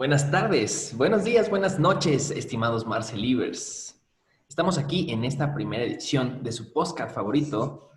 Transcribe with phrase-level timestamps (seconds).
[0.00, 4.02] Buenas tardes, buenos días, buenas noches, estimados Marcelivers.
[4.48, 7.90] Estamos aquí en esta primera edición de su podcast favorito,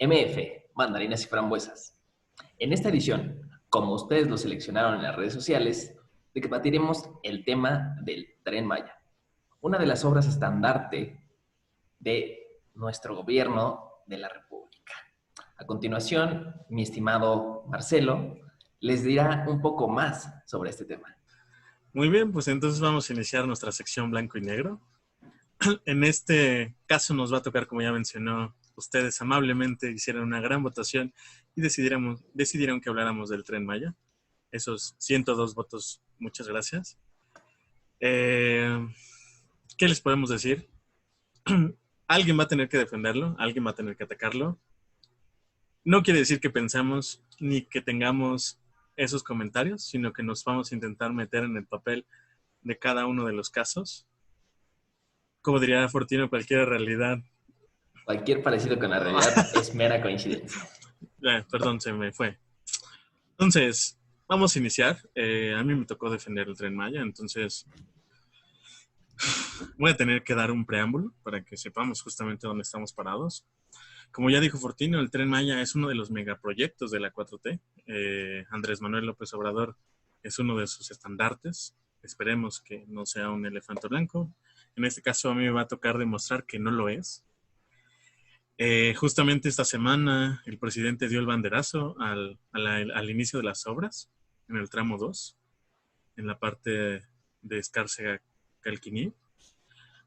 [0.00, 0.36] MF,
[0.74, 1.96] Mandarinas y Frambuesas.
[2.58, 3.40] En esta edición,
[3.70, 5.96] como ustedes lo seleccionaron en las redes sociales,
[6.34, 9.00] debatiremos el tema del Tren Maya,
[9.60, 11.24] una de las obras estandarte
[12.00, 14.94] de nuestro gobierno de la República.
[15.56, 18.41] A continuación, mi estimado Marcelo
[18.82, 21.16] les dirá un poco más sobre este tema.
[21.94, 24.80] Muy bien, pues entonces vamos a iniciar nuestra sección blanco y negro.
[25.86, 30.64] En este caso nos va a tocar, como ya mencionó, ustedes amablemente hicieron una gran
[30.64, 31.14] votación
[31.54, 33.94] y decidieron, decidieron que habláramos del tren Maya.
[34.50, 36.98] Esos 102 votos, muchas gracias.
[38.00, 38.84] Eh,
[39.78, 40.68] ¿Qué les podemos decir?
[42.08, 44.58] alguien va a tener que defenderlo, alguien va a tener que atacarlo.
[45.84, 48.61] No quiere decir que pensamos ni que tengamos
[48.96, 52.06] esos comentarios, sino que nos vamos a intentar meter en el papel
[52.62, 54.06] de cada uno de los casos.
[55.40, 57.18] Como diría Fortino, cualquier realidad.
[58.04, 60.62] Cualquier parecido con la realidad es mera coincidencia.
[61.22, 62.38] Eh, perdón, se me fue.
[63.32, 64.98] Entonces, vamos a iniciar.
[65.14, 67.66] Eh, a mí me tocó defender el tren Maya, entonces
[69.78, 73.46] voy a tener que dar un preámbulo para que sepamos justamente dónde estamos parados.
[74.12, 77.60] Como ya dijo Fortino, el Tren Maya es uno de los megaproyectos de la 4T.
[77.86, 79.74] Eh, Andrés Manuel López Obrador
[80.22, 81.74] es uno de sus estandartes.
[82.02, 84.30] Esperemos que no sea un elefante blanco.
[84.76, 87.24] En este caso a mí me va a tocar demostrar que no lo es.
[88.58, 94.10] Eh, justamente esta semana el presidente dio el banderazo al, al, inicio de las obras,
[94.46, 95.38] en el tramo 2,
[96.16, 97.02] en la parte
[97.40, 99.14] de Escárcega-Calquiní.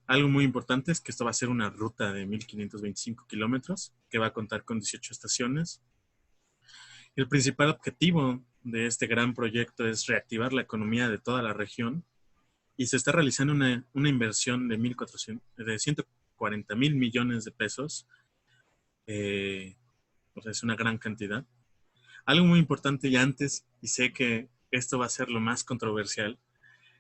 [0.08, 4.20] Algo muy importante es que esto va a ser una ruta de 1525 kilómetros que
[4.20, 5.82] va a contar con 18 estaciones.
[7.16, 12.06] El principal objetivo de este gran proyecto es reactivar la economía de toda la región
[12.78, 18.08] y se está realizando una, inversión de, 1.400, de 140 mil millones de pesos.
[19.08, 19.76] Eh,
[20.34, 21.46] o sea, es una gran cantidad.
[22.26, 26.38] Algo muy importante y antes, y sé que esto va a ser lo más controversial,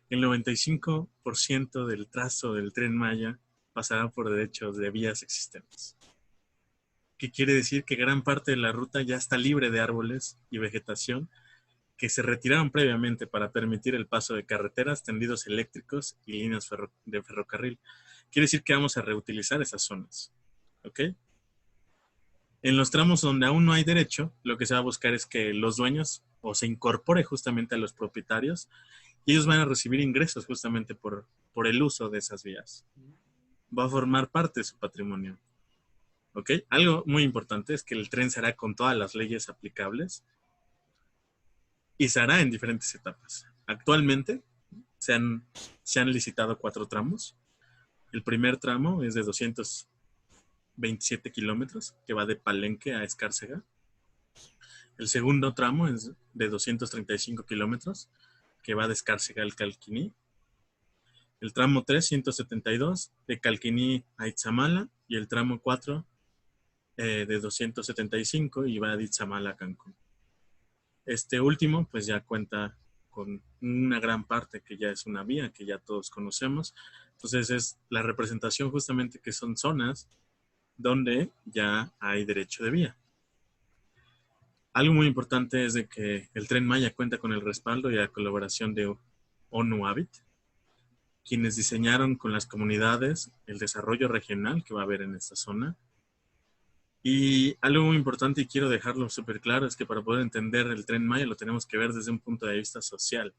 [0.10, 3.40] el 95% del trazo del tren Maya
[3.74, 5.98] pasará por derechos de vías existentes.
[7.18, 7.84] ¿Qué quiere decir?
[7.84, 11.30] Que gran parte de la ruta ya está libre de árboles y vegetación
[11.98, 16.70] que se retiraron previamente para permitir el paso de carreteras, tendidos eléctricos y líneas
[17.06, 17.80] de ferrocarril.
[18.32, 20.34] Quiere decir que vamos a reutilizar esas zonas.
[20.84, 21.00] ¿Ok?
[22.62, 25.26] En los tramos donde aún no hay derecho, lo que se va a buscar es
[25.26, 28.70] que los dueños o se incorpore justamente a los propietarios
[29.26, 32.86] y ellos van a recibir ingresos justamente por, por el uso de esas vías.
[33.78, 35.40] Va a formar parte de su patrimonio.
[36.34, 36.52] ¿Ok?
[36.70, 40.24] Algo muy importante es que el tren se hará con todas las leyes aplicables
[41.98, 43.48] y se hará en diferentes etapas.
[43.66, 44.44] Actualmente
[44.98, 45.48] se han,
[45.82, 47.38] se han licitado cuatro tramos.
[48.12, 53.64] El primer tramo es de 227 kilómetros, que va de Palenque a Escárcega.
[54.98, 58.10] El segundo tramo es de 235 kilómetros,
[58.66, 60.12] que va de Escárcega al Calquiní.
[61.40, 64.90] El tramo 3, 172, de Calquiní a Itzamala.
[65.08, 66.04] Y el tramo 4,
[66.98, 69.96] eh, de 275, y va de Itzamala a Cancún.
[71.06, 72.76] Este último, pues ya cuenta
[73.12, 76.74] con una gran parte que ya es una vía, que ya todos conocemos.
[77.12, 80.10] Entonces es la representación justamente que son zonas
[80.76, 82.98] donde ya hay derecho de vía.
[84.76, 88.10] Algo muy importante es de que el Tren Maya cuenta con el respaldo y la
[88.10, 88.94] colaboración de
[89.50, 90.10] ONU Habit,
[91.24, 95.78] quienes diseñaron con las comunidades el desarrollo regional que va a haber en esta zona.
[97.02, 100.86] Y algo muy importante y quiero dejarlo súper claro es que para poder entender el
[100.86, 103.34] Tren Maya lo tenemos que ver desde un punto de vista social.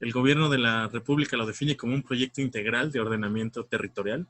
[0.00, 4.26] El gobierno de la República lo define como un proyecto integral de ordenamiento territorial,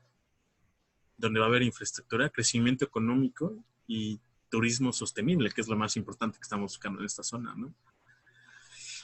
[1.16, 4.20] donde va a haber infraestructura, crecimiento económico y
[4.52, 7.74] turismo sostenible, que es lo más importante que estamos buscando en esta zona, ¿no?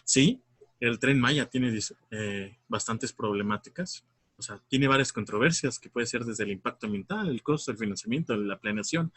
[0.05, 0.43] Sí,
[0.79, 1.77] el tren Maya tiene
[2.11, 4.05] eh, bastantes problemáticas,
[4.37, 7.79] o sea, tiene varias controversias que puede ser desde el impacto ambiental, el costo, el
[7.79, 9.11] financiamiento, la planeación,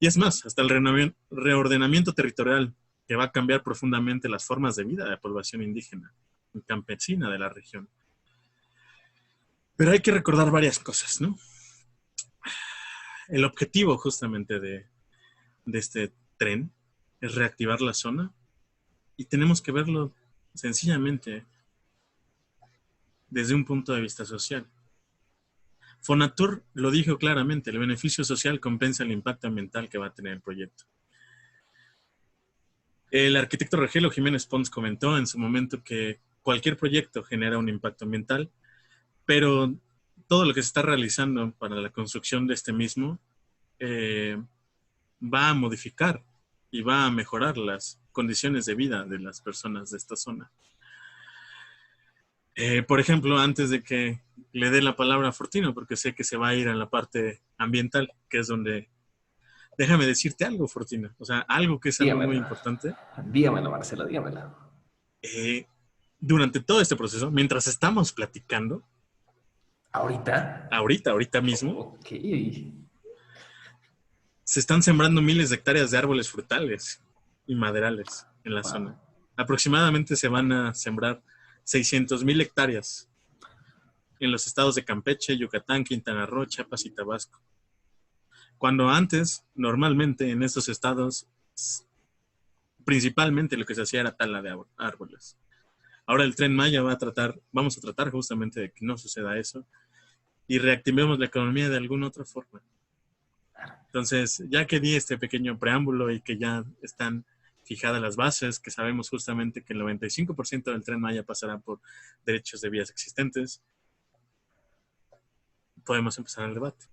[0.00, 2.74] y es más, hasta el reordenamiento territorial
[3.06, 6.14] que va a cambiar profundamente las formas de vida de la población indígena
[6.54, 7.90] y campesina de la región.
[9.76, 11.36] Pero hay que recordar varias cosas, ¿no?
[13.28, 14.91] El objetivo justamente de,
[15.64, 16.72] de este tren
[17.20, 18.32] es reactivar la zona
[19.16, 20.12] y tenemos que verlo
[20.54, 21.44] sencillamente
[23.30, 24.66] desde un punto de vista social.
[26.00, 30.32] Fonatur lo dijo claramente, el beneficio social compensa el impacto ambiental que va a tener
[30.32, 30.84] el proyecto.
[33.10, 38.04] El arquitecto Rogelio Jiménez Pons comentó en su momento que cualquier proyecto genera un impacto
[38.04, 38.50] ambiental,
[39.24, 39.74] pero
[40.26, 43.20] todo lo que se está realizando para la construcción de este mismo
[43.78, 44.42] eh,
[45.22, 46.24] va a modificar
[46.70, 50.50] y va a mejorar las condiciones de vida de las personas de esta zona.
[52.54, 54.20] Eh, por ejemplo, antes de que
[54.52, 56.90] le dé la palabra a Fortino, porque sé que se va a ir a la
[56.90, 58.90] parte ambiental, que es donde
[59.78, 61.14] déjame decirte algo, Fortina.
[61.18, 62.94] O sea, algo que es algo muy importante.
[63.26, 64.54] Dígamelo, Marcelo, dígamelo.
[65.22, 65.66] Eh,
[66.18, 68.82] durante todo este proceso, mientras estamos platicando.
[69.92, 70.68] ¿Ahorita?
[70.70, 71.72] Ahorita, ahorita mismo.
[71.80, 72.12] Ok.
[74.52, 77.02] Se están sembrando miles de hectáreas de árboles frutales
[77.46, 79.00] y maderales en la zona.
[79.34, 81.22] Aproximadamente se van a sembrar
[81.64, 83.08] 600 mil hectáreas
[84.20, 87.40] en los estados de Campeche, Yucatán, Quintana Roo, Chiapas y Tabasco.
[88.58, 91.26] Cuando antes, normalmente en estos estados,
[92.84, 95.38] principalmente lo que se hacía era tala de árboles.
[96.04, 99.38] Ahora el tren Maya va a tratar, vamos a tratar justamente de que no suceda
[99.38, 99.66] eso
[100.46, 102.62] y reactivemos la economía de alguna otra forma.
[103.86, 107.24] Entonces, ya que di este pequeño preámbulo y que ya están
[107.64, 111.80] fijadas las bases, que sabemos justamente que el 95% del tren Maya pasará por
[112.24, 113.62] derechos de vías existentes,
[115.84, 116.86] podemos empezar el debate.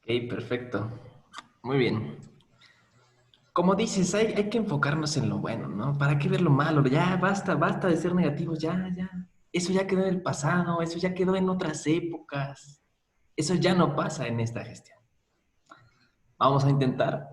[0.00, 0.90] Ok, perfecto.
[1.62, 2.18] Muy bien.
[3.52, 5.96] Como dices, hay, hay que enfocarnos en lo bueno, ¿no?
[5.96, 6.84] ¿Para qué ver lo malo?
[6.86, 9.10] Ya, basta, basta de ser negativos, ya, ya.
[9.52, 12.82] Eso ya quedó en el pasado, eso ya quedó en otras épocas.
[13.36, 14.98] Eso ya no pasa en esta gestión.
[16.38, 17.28] Vamos a intentar.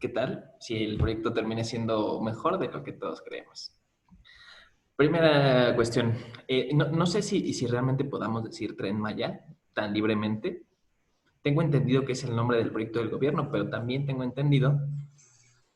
[0.00, 3.72] ¿Qué tal si el proyecto termina siendo mejor de lo que todos creemos?
[4.96, 6.14] Primera cuestión.
[6.48, 9.44] Eh, no, sé si, si realmente podamos decir Tren Maya
[9.74, 10.64] tan libremente,
[11.42, 14.80] tengo entendido que es el nombre del proyecto del gobierno, pero también tengo entendido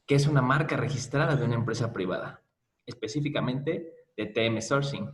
[0.06, 2.42] que es una marca registrada de una empresa privada,
[2.86, 5.10] específicamente de TM Sourcing.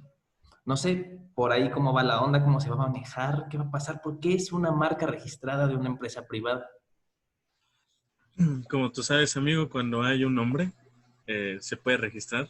[0.64, 3.64] No sé por ahí cómo va la onda, cómo se va a manejar, qué va
[3.64, 6.68] a pasar, por qué es una marca registrada de una empresa privada.
[8.68, 10.72] Como tú sabes, amigo, cuando hay un nombre,
[11.26, 12.48] eh, se puede registrar.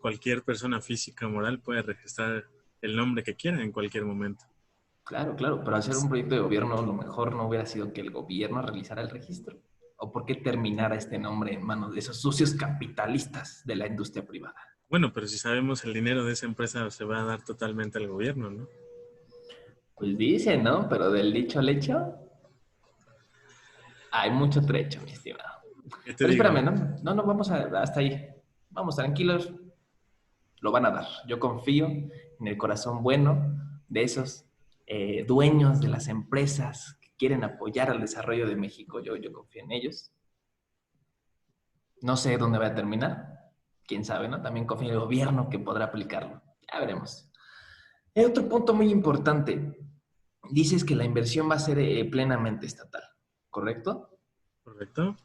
[0.00, 2.44] Cualquier persona física o moral puede registrar
[2.82, 4.44] el nombre que quiera en cualquier momento.
[5.04, 8.10] Claro, claro, pero hacer un proyecto de gobierno lo mejor no hubiera sido que el
[8.10, 9.58] gobierno realizara el registro.
[9.96, 14.26] ¿O por qué terminara este nombre en manos de esos sucios capitalistas de la industria
[14.26, 14.56] privada?
[14.88, 18.08] Bueno, pero si sabemos el dinero de esa empresa se va a dar totalmente al
[18.08, 18.68] gobierno, ¿no?
[19.94, 20.88] Pues dice, ¿no?
[20.88, 22.14] Pero del dicho al hecho,
[24.14, 25.50] hay mucho trecho, mi estimado.
[26.16, 26.72] Pero espérame, ¿no?
[27.02, 28.28] No, no, vamos a, hasta ahí.
[28.70, 29.52] Vamos, tranquilos.
[30.60, 31.06] Lo van a dar.
[31.26, 34.46] Yo confío en el corazón bueno de esos
[34.86, 39.64] eh, dueños de las empresas que quieren apoyar al desarrollo de México, yo, yo confío
[39.64, 40.12] en ellos.
[42.00, 43.50] No sé dónde va a terminar,
[43.86, 44.40] quién sabe, ¿no?
[44.42, 46.40] También confío en el gobierno que podrá aplicarlo.
[46.72, 47.30] Ya veremos.
[48.14, 49.76] Hay otro punto muy importante.
[50.50, 53.02] Dices que la inversión va a ser eh, plenamente estatal,
[53.54, 54.18] ¿correcto?
[54.64, 55.16] Correcto.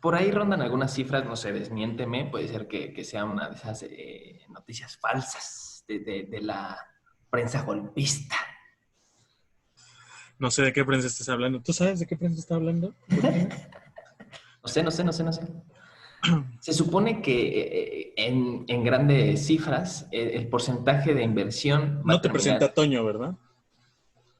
[0.00, 3.82] Por ahí rondan algunas cifras, no sé, desmiénteme, puede ser que, sea una de esas
[3.84, 6.78] eh, noticias falsas de la
[7.30, 8.36] prensa golpista.
[10.38, 11.60] No sé de qué prensa estás hablando.
[11.60, 12.94] ¿Tú sabes de qué prensa está hablando?
[13.08, 15.42] no sé, no sé, no sé, no sé.
[16.60, 22.02] Se supone que eh, en, grandes cifras eh, el, porcentaje de inversión...
[22.04, 23.34] No te presenta Toño, ¿verdad?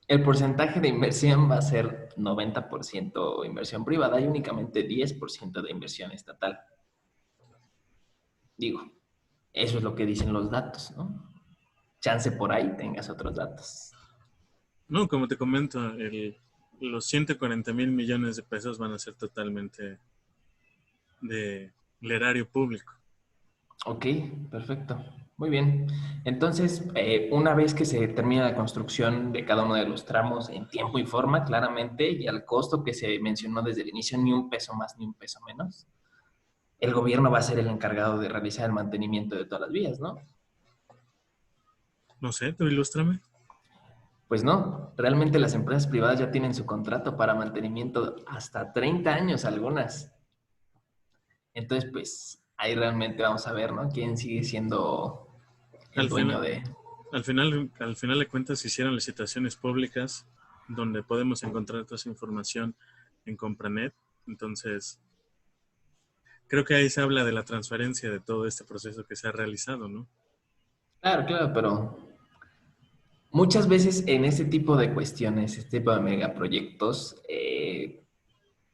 [0.09, 6.13] El porcentaje de inversión va a ser 90% inversión privada y únicamente 10% de inversión
[6.13, 6.59] estatal.
[8.57, 8.91] Digo,
[9.53, 11.31] eso es lo que dicen los datos, ¿no?
[12.01, 13.93] Chance por ahí tengas otros datos.
[14.89, 15.79] No, como te comento,
[16.81, 19.99] los 140 mil millones de pesos van a ser totalmente
[21.21, 22.95] de, del erario público.
[23.85, 24.07] Ok,
[24.51, 25.05] perfecto.
[25.39, 25.87] Muy bien.
[26.25, 30.49] Entonces, eh, una vez que se termina la construcción de cada uno de los tramos
[30.49, 34.33] en tiempo y forma, claramente, y al costo que se mencionó desde el inicio, ni
[34.33, 35.87] un peso más ni un peso menos,
[36.81, 40.01] el gobierno va a ser el encargado de realizar el mantenimiento de todas las vías,
[40.01, 40.19] ¿no?
[42.21, 43.21] No sé, tú ilústrame.
[44.27, 49.45] Pues no, realmente las empresas privadas ya tienen su contrato para mantenimiento hasta 30 años
[49.45, 50.13] algunas.
[51.55, 53.89] Entonces, pues ahí realmente vamos a ver, ¿no?
[53.89, 55.28] ¿Quién sigue siendo
[55.93, 56.63] el dueño de...?
[57.13, 60.27] Al final, al final de cuentas, se hicieron licitaciones públicas
[60.69, 62.75] donde podemos encontrar toda esa información
[63.25, 63.95] en Compranet.
[64.27, 65.01] Entonces,
[66.47, 69.33] creo que ahí se habla de la transferencia de todo este proceso que se ha
[69.33, 70.07] realizado, ¿no?
[71.01, 72.09] Claro, claro, pero
[73.31, 78.07] Muchas veces en este tipo de cuestiones, este tipo de megaproyectos, eh,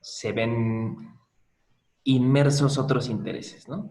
[0.01, 1.13] se ven
[2.05, 3.91] inmersos otros intereses, ¿no?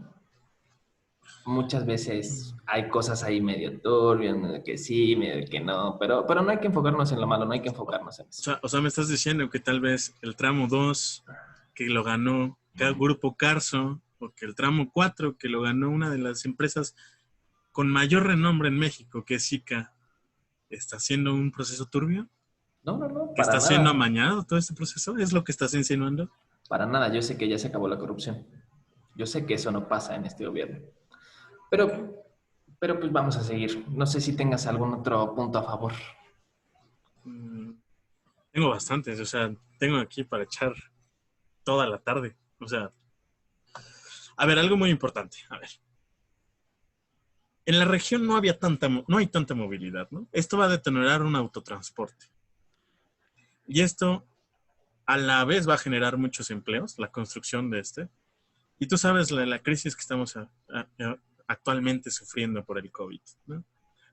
[1.46, 6.52] Muchas veces hay cosas ahí medio turbias, que sí, medio que no, pero, pero no
[6.52, 8.40] hay que enfocarnos en lo malo, no hay que enfocarnos en eso.
[8.40, 11.26] O sea, o sea, me estás diciendo que tal vez el tramo 2,
[11.74, 16.10] que lo ganó el grupo Carso, o que el tramo 4, que lo ganó una
[16.10, 16.96] de las empresas
[17.72, 19.94] con mayor renombre en México, que es SICA,
[20.70, 22.30] está haciendo un proceso turbio.
[22.84, 23.34] No, no, no.
[23.36, 25.18] ¿Que está siendo amañado todo este proceso?
[25.18, 26.30] ¿Es lo que estás insinuando?
[26.70, 28.46] Para nada, yo sé que ya se acabó la corrupción.
[29.16, 30.80] Yo sé que eso no pasa en este gobierno.
[31.74, 31.90] Pero,
[32.78, 33.84] pero pues vamos a seguir.
[33.90, 35.94] No sé si tengas algún otro punto a favor.
[37.24, 37.72] Mm,
[38.52, 40.76] tengo bastantes, o sea, tengo aquí para echar
[41.64, 42.38] toda la tarde.
[42.60, 42.92] O sea,
[44.38, 45.40] a ver, algo muy importante.
[45.50, 45.70] A ver.
[47.66, 50.28] En la región no había tanta, no hay tanta movilidad, ¿no?
[50.32, 52.28] Esto va a detener un autotransporte.
[53.66, 54.28] Y esto
[55.08, 58.10] a la vez va a generar muchos empleos, la construcción de este.
[58.78, 60.38] Y tú sabes la, crisis que estamos
[61.48, 63.22] actualmente sufriendo por el COVID.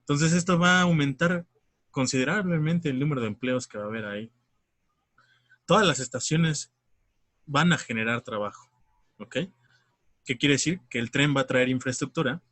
[0.00, 1.46] Entonces esto va a aumentar
[1.90, 4.32] considerablemente el número de empleos que va a haber ahí.
[5.66, 6.72] Todas las estaciones
[7.46, 8.68] van a generar trabajo.
[9.18, 9.36] ¿Ok?
[10.24, 10.80] ¿Qué quiere decir?
[10.88, 12.42] Que el tren va a traer infraestructura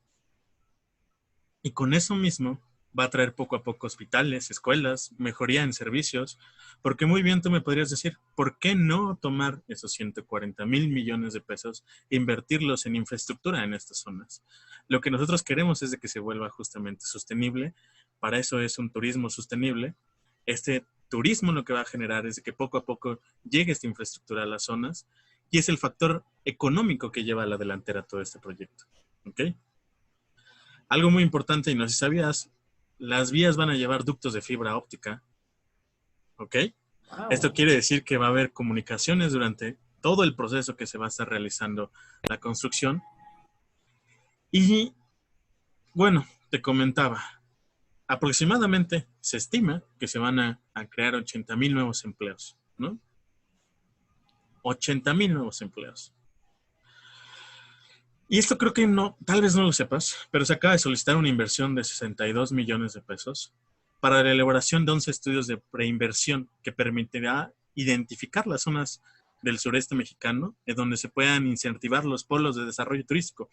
[1.62, 2.61] y con eso mismo
[2.99, 6.38] va a traer poco a poco hospitales, escuelas, mejoría en servicios,
[6.83, 11.33] porque muy bien tú me podrías decir, ¿por qué no tomar esos 140 mil millones
[11.33, 14.42] de pesos e invertirlos en infraestructura en estas zonas?
[14.88, 17.75] Lo que nosotros queremos es de que se vuelva justamente sostenible,
[18.21, 19.95] para eso es un turismo sostenible.
[20.47, 23.87] Este turismo lo que va a generar es de que poco a poco llegue esta
[23.87, 25.07] infraestructura a las zonas
[25.50, 28.85] y es el factor económico que lleva a la delantera todo este proyecto.
[29.25, 29.40] ¿Ok?
[30.88, 32.50] Algo muy importante, y no sé si sabías,
[32.99, 35.23] las vías van a llevar ductos de fibra óptica.
[36.37, 36.57] ¿Ok?
[37.31, 41.07] Esto quiere decir que va a haber comunicaciones durante todo el proceso que se va
[41.07, 41.90] a estar realizando
[42.28, 43.02] la construcción.
[44.50, 44.95] Y
[45.95, 47.23] bueno, te comentaba,
[48.07, 52.99] aproximadamente se estima que se van a, crear 80 mil nuevos empleos, ¿no?
[54.62, 56.14] 80 mil nuevos empleos.
[58.28, 61.16] Y esto creo que no, tal vez no lo sepas, pero se acaba de solicitar
[61.16, 63.54] una inversión de 62 millones de pesos
[64.00, 69.02] para la elaboración de 11 estudios de preinversión que permitirá identificar las zonas
[69.42, 73.49] del sureste mexicano en donde se puedan incentivar los polos de desarrollo turístico.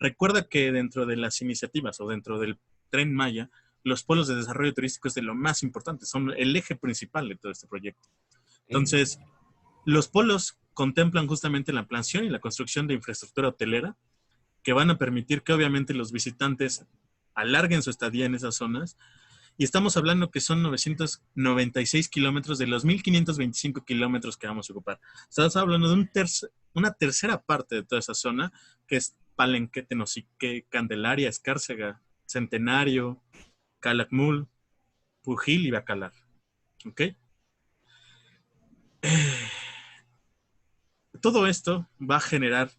[0.00, 2.58] Recuerda que dentro de las iniciativas o dentro del
[2.90, 3.48] tren Maya,
[3.84, 7.36] los polos de desarrollo turístico es de lo más importante, son el eje principal de
[7.36, 8.08] todo este proyecto.
[8.66, 9.20] Entonces,
[9.84, 13.96] los polos contemplan justamente la ampliación y la construcción de infraestructura hotelera
[14.66, 16.84] que van a permitir que obviamente los visitantes
[17.36, 18.98] alarguen su estadía en esas zonas.
[19.56, 24.98] Y estamos hablando que son 996 kilómetros de los 1525 kilómetros que vamos a ocupar.
[25.30, 26.10] Estamos hablando de un
[26.74, 28.52] una tercera parte de toda esa zona,
[28.88, 33.22] que es Palenque, Tenosique, Candelaria, Escárcega, Centenario,
[33.78, 34.48] Calakmul,
[35.22, 36.12] Pujil y Bacalar.
[36.84, 37.02] ¿Ok?
[41.22, 42.72] Todo esto va a generar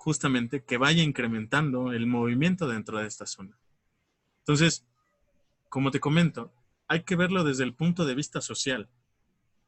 [0.00, 3.58] justamente que vaya incrementando el movimiento dentro de esta zona.
[4.38, 4.86] Entonces,
[5.68, 6.54] como te comento,
[6.88, 8.88] hay que verlo desde el punto de vista social,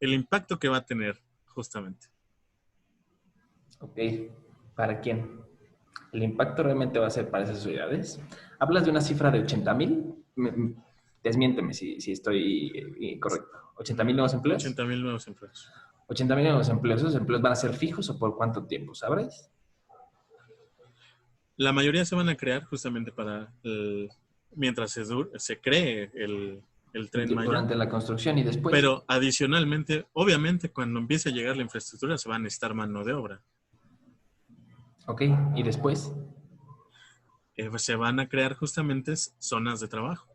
[0.00, 2.06] el impacto que va a tener justamente.
[3.80, 3.98] Ok,
[4.74, 5.42] ¿para quién?
[6.12, 8.18] ¿El impacto realmente va a ser para esas sociedades?
[8.58, 10.14] Hablas de una cifra de 80 mil.
[11.22, 12.72] Desmiénteme si, si estoy
[13.02, 13.50] eh, correcto.
[13.76, 14.64] ¿80 mil nuevos empleos?
[14.64, 15.70] 80 mil nuevos empleos.
[16.06, 17.02] 80 mil nuevos empleos.
[17.02, 19.51] ¿Esos empleos van a ser fijos o por cuánto tiempo, sabes?
[21.56, 23.52] La mayoría se van a crear justamente para
[24.54, 25.04] mientras se,
[25.36, 28.72] se cree el, el tren Durante la construcción y después.
[28.72, 33.12] Pero adicionalmente, obviamente, cuando empiece a llegar la infraestructura, se va a necesitar mano de
[33.12, 33.42] obra.
[35.06, 35.22] Ok,
[35.54, 36.12] ¿y después?
[37.56, 40.26] Eh, se van a crear justamente zonas de trabajo.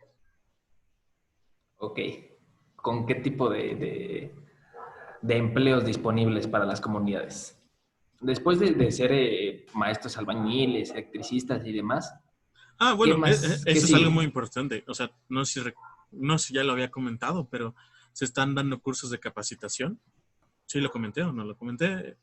[1.78, 2.00] Ok.
[2.76, 4.34] ¿Con qué tipo de,
[5.22, 7.57] de empleos disponibles para las comunidades?
[8.20, 12.14] Después de, ser eh, maestros albañiles, electricistas y demás.
[12.80, 14.84] Ah, bueno, e, e, eso es algo muy importante.
[14.88, 15.70] O sea, no sé, si,
[16.12, 17.76] no sé si ya lo había comentado, pero
[18.14, 20.00] se están dando cursos de capacitación.
[20.66, 22.18] Sí, lo comenté o no lo comenté.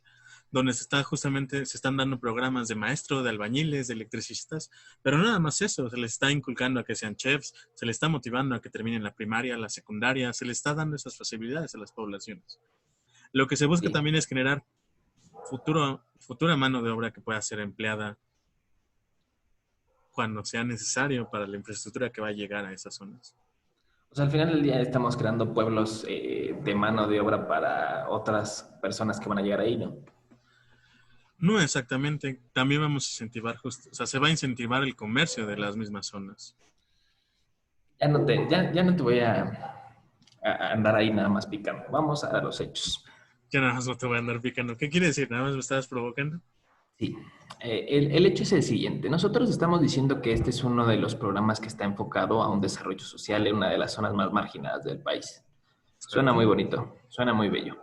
[0.50, 4.70] Donde se está justamente, se están dando programas de maestro, de albañiles, de electricistas,
[5.02, 8.08] pero nada más eso, se les está inculcando a que sean chefs, se les está
[8.08, 11.78] motivando a que terminen la primaria, la secundaria, se les está dando esas facilidades a
[11.78, 12.60] las poblaciones.
[13.32, 14.64] Lo que se busca también es generar
[15.48, 18.18] futuro, futura mano de obra que pueda ser empleada
[20.12, 23.34] cuando sea necesario para la infraestructura que va a llegar a esas zonas.
[24.10, 28.08] O sea, al final del día estamos creando pueblos eh, de mano de obra para
[28.08, 29.96] otras personas que van a llegar ahí, ¿no?
[31.38, 32.40] No exactamente.
[32.52, 35.76] También vamos a incentivar, justo, o sea, se va a incentivar el comercio de las
[35.76, 36.56] mismas zonas.
[38.00, 39.90] Ya no te, ya, ya no te voy a,
[40.44, 41.84] a andar ahí nada más picando.
[41.90, 43.04] Vamos a los hechos.
[43.60, 44.76] Nada más no te voy a andar picando.
[44.76, 45.30] ¿Qué quiere decir?
[45.30, 46.40] ¿Nada más me estabas provocando?
[46.98, 47.16] Sí.
[47.60, 49.08] Eh, el, el, hecho es el siguiente.
[49.08, 52.60] Nosotros estamos diciendo que este es uno de los programas que está enfocado a un
[52.60, 55.44] desarrollo social en una de las zonas más marginadas del país.
[55.98, 57.76] Suena muy bonito, suena muy bello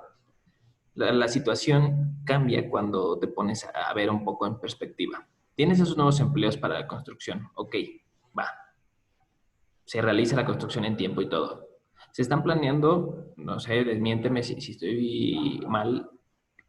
[0.93, 5.27] la, situación cambia cuando te pones a ver un poco en perspectiva.
[5.55, 7.49] Tienes esos nuevos empleos para la construcción.
[7.55, 7.75] Ok,
[8.37, 8.47] va.
[9.85, 11.67] Se realiza la construcción en tiempo y todo.
[12.11, 16.09] Se están planeando, no sé, desmiénteme si, si estoy mal,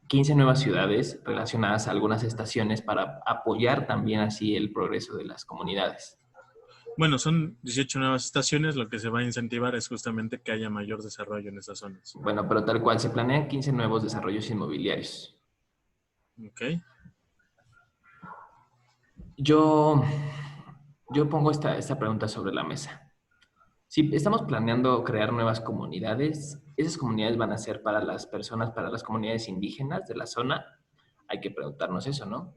[0.08, 5.44] 15 nuevas ciudades relacionadas a algunas estaciones para apoyar también así el progreso de las
[5.44, 6.18] comunidades.
[6.98, 10.68] Bueno, son 18 nuevas estaciones, lo que se va a incentivar es justamente que haya
[10.68, 12.12] mayor desarrollo en esas zonas.
[12.16, 15.34] Bueno, pero tal cual, se planean 15 nuevos desarrollos inmobiliarios.
[16.46, 16.62] Ok.
[19.38, 20.04] Yo,
[21.10, 23.11] yo pongo esta, esta pregunta sobre la mesa.
[23.92, 28.88] Si estamos planeando crear nuevas comunidades, esas comunidades van a ser para las personas, para
[28.88, 30.64] las comunidades indígenas de la zona.
[31.28, 32.54] Hay que preguntarnos eso, ¿no?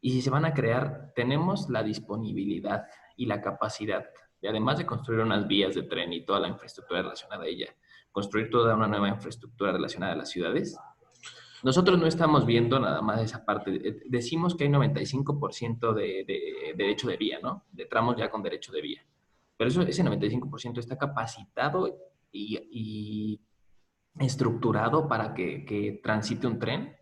[0.00, 2.84] Y si se van a crear, tenemos la disponibilidad
[3.16, 4.06] y la capacidad
[4.40, 7.74] de, además de construir unas vías de tren y toda la infraestructura relacionada a ella,
[8.12, 10.78] construir toda una nueva infraestructura relacionada a las ciudades.
[11.64, 14.00] Nosotros no estamos viendo nada más esa parte.
[14.06, 17.64] Decimos que hay 95% de, de, derecho de vía, ¿no?
[17.72, 19.04] De tramos ya con derecho de vía.
[19.58, 21.94] Pero eso, ese 95% está capacitado
[22.32, 23.40] y,
[24.18, 26.98] estructurado para que, que, transite un tren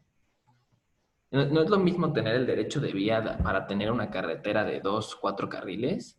[1.31, 5.17] no, es lo mismo tener el derecho de vía para tener una carretera de dos,
[5.17, 6.19] cuatro carriles,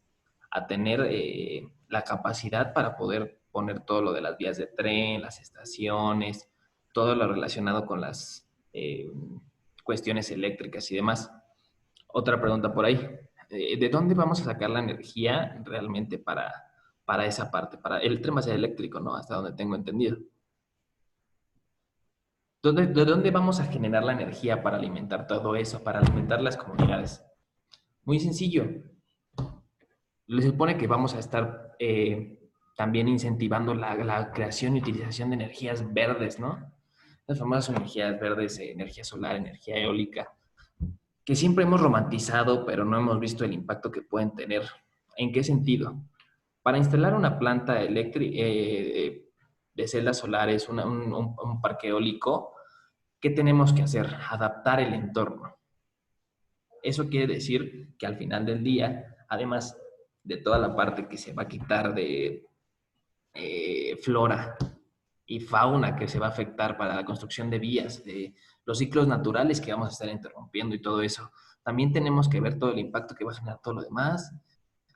[0.51, 5.22] a tener eh, la capacidad para poder poner todo lo de las vías de tren,
[5.22, 6.50] las estaciones,
[6.94, 9.10] todo lo relacionado con las eh,
[9.84, 11.32] cuestiones eléctricas y demás.
[12.08, 13.00] Otra pregunta por ahí.
[13.50, 16.54] Eh, ¿De dónde vamos a sacar la energía realmente para,
[17.06, 17.78] para esa parte?
[17.78, 19.15] Para, el tren va a ser eléctrico, ¿no?
[19.15, 20.17] Hasta donde tengo entendido.
[22.62, 27.24] ¿De dónde vamos a generar la energía para alimentar todo eso, para alimentar las comunidades?
[28.04, 28.65] Muy sencillo.
[30.26, 32.38] Le supone que vamos a estar eh,
[32.76, 36.74] también incentivando la, creación y utilización de energías verdes, ¿no?
[37.26, 40.34] Las famosas energías verdes, eh, energía solar, energía eólica,
[41.28, 44.63] que siempre hemos romantizado, pero no hemos visto el impacto que pueden tener.
[45.18, 46.02] ¿En qué sentido?
[46.63, 49.26] Para instalar una planta eléctrica eh,
[49.74, 52.56] de celdas solares, un, un parque eólico,
[53.20, 54.08] ¿qué tenemos que hacer?
[54.30, 55.58] Adaptar el entorno.
[56.82, 59.78] Eso quiere decir que al final del día, además
[60.24, 62.46] de toda la parte que se va a quitar de
[63.34, 64.56] eh, flora
[65.26, 68.34] y fauna que se va a afectar para la construcción de vías, de
[68.67, 71.32] los ciclos naturales que vamos a estar interrumpiendo y todo eso,
[71.63, 74.32] también tenemos que ver todo el impacto que va a generar todo lo demás.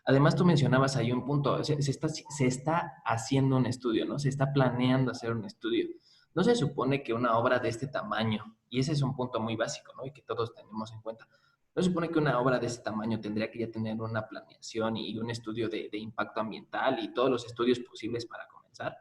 [0.06, 4.20] Además, tú mencionabas ahí un punto, se, está, se está haciendo un estudio, ¿no?
[4.20, 5.88] Se está planeando hacer un estudio
[6.34, 9.56] no se supone que una obra de este tamaño, y ese es un punto muy
[9.56, 10.06] básico, ¿no?
[10.06, 11.28] Y que todos tenemos en cuenta,
[11.76, 14.98] no se supone que una obra de este tamaño tendría que ya tener una planeación
[14.98, 18.96] y un estudio de, impacto ambiental y todos los estudios posibles para comenzar.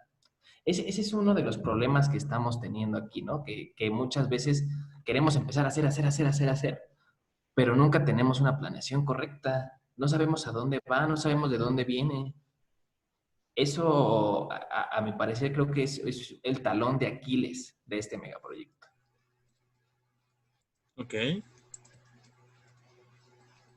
[0.64, 3.42] Ese, es uno de los problemas que estamos teniendo aquí, ¿no?
[3.44, 4.68] Que, que muchas veces
[5.04, 6.82] queremos empezar a hacer, hacer, hacer, hacer, hacer,
[7.54, 9.80] pero nunca tenemos una planeación correcta.
[9.96, 12.34] No sabemos a dónde va, no sabemos de dónde viene.
[13.54, 18.86] Eso, a, mi parecer, creo que es, el talón de Aquiles de este megaproyecto.
[20.96, 21.14] Ok.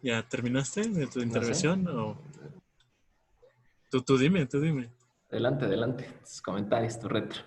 [0.01, 1.87] ¿Ya terminaste de tu intervención?
[1.87, 2.17] O...
[3.89, 4.89] Tú, tú dime, tú dime.
[5.33, 6.03] Adelante, adelante.
[6.21, 7.41] Tus comentarios, tu retro.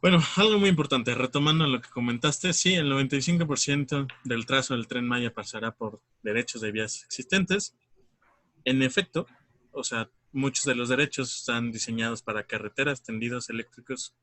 [0.00, 5.04] Bueno, algo muy importante, retomando lo que comentaste, sí, el 95% del trazo del tren
[5.04, 7.74] Maya pasará por derechos de vías existentes.
[8.64, 9.26] En efecto,
[9.72, 14.14] o sea, muchos de los derechos están diseñados para carreteras, tendidos eléctricos.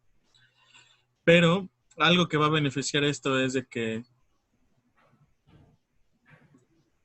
[1.25, 4.05] Pero algo que va a beneficiar esto es de que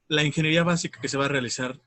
[0.07, 1.81] la ingeniería básica que se va a realizar.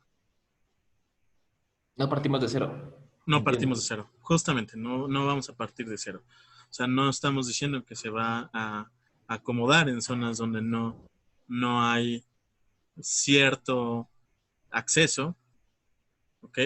[1.97, 2.93] No partimos de cero.
[3.25, 6.23] No partimos de cero, justamente, no, no vamos a partir de cero.
[6.69, 8.89] O sea, no estamos diciendo que se va a
[9.27, 10.95] acomodar en zonas donde no,
[11.47, 12.23] no hay
[13.01, 14.07] cierto
[14.71, 15.35] acceso,
[16.41, 16.59] ¿ok?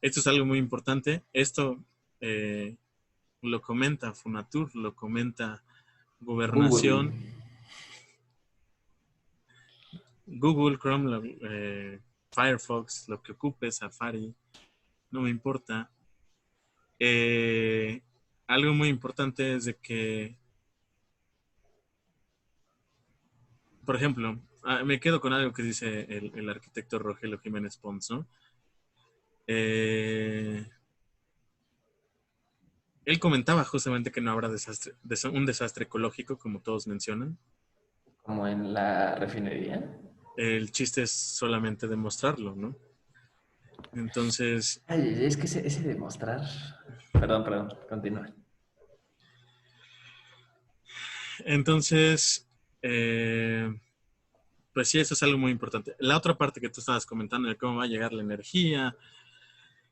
[0.00, 1.22] Esto es algo muy importante.
[1.32, 1.78] Esto
[2.20, 2.76] eh,
[3.42, 5.62] lo comenta Funatur, lo comenta
[6.20, 7.12] Gobernación.
[10.26, 12.00] Google, Chrome, eh,
[12.32, 14.34] Firefox, lo que ocupe, Safari,
[15.10, 15.90] no me importa.
[16.98, 18.02] Eh,
[18.46, 20.40] algo muy importante es de que
[23.90, 28.24] por ejemplo, ah, me quedo con algo que dice el, arquitecto Rogelio Jiménez Pons, ¿no?
[29.48, 30.64] Eh,
[33.04, 34.94] él comentaba justamente que no habrá desastre,
[35.32, 37.36] un desastre ecológico, como todos mencionan.
[38.22, 39.98] Como en la refinería.
[40.40, 42.74] El chiste es solamente demostrarlo, ¿no?
[43.92, 44.82] Entonces...
[44.86, 46.40] Ay, es que ese, demostrar...
[47.12, 48.32] Perdón, perdón, continúa.
[51.40, 52.48] Entonces,
[52.80, 53.70] eh,
[54.72, 55.94] pues sí, eso es algo muy importante.
[55.98, 58.96] La otra parte que tú estabas comentando de cómo va a llegar la energía,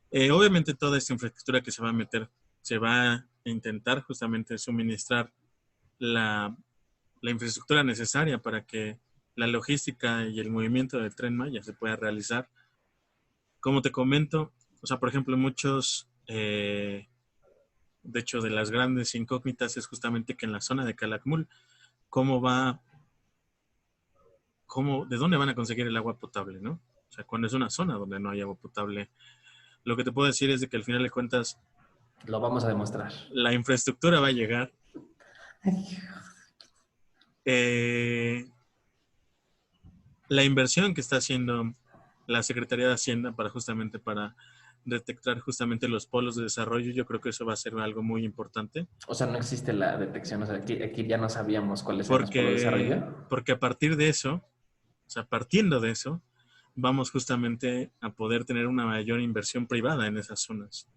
[0.09, 2.27] eh, obviamente toda esta infraestructura que se va a meter,
[2.63, 5.31] se va a intentar justamente suministrar
[5.99, 6.57] la,
[7.21, 8.97] la infraestructura necesaria para que
[9.39, 12.49] la logística y el movimiento del tren Maya se pueda realizar.
[13.61, 17.07] Como te comento, o sea, por ejemplo, muchos, eh,
[18.03, 21.47] de hecho, de las grandes incógnitas es justamente que en la zona de Calakmul,
[22.09, 22.81] ¿cómo va,
[24.65, 26.81] cómo, de dónde van a conseguir el agua potable, no?
[27.09, 29.09] O sea, cuando es una zona donde no hay agua potable,
[29.85, 31.57] lo que te puedo decir es de que al final de cuentas...
[32.25, 33.13] Lo vamos a demostrar.
[33.31, 34.73] La infraestructura va a llegar.
[37.45, 38.45] Eh,
[40.29, 41.73] la inversión que está haciendo
[42.27, 44.35] la Secretaría de Hacienda para justamente para
[44.85, 48.23] detectar justamente los polos de desarrollo, yo creo que eso va a ser algo muy
[48.23, 48.87] importante.
[49.07, 52.29] O sea, no existe la detección, o sea, aquí, ya no sabíamos cuáles eran los
[52.29, 53.27] polos de desarrollo.
[53.29, 56.21] Porque a partir de eso, o sea, partiendo de eso,
[56.75, 60.87] vamos justamente a poder tener una mayor inversión privada en esas zonas.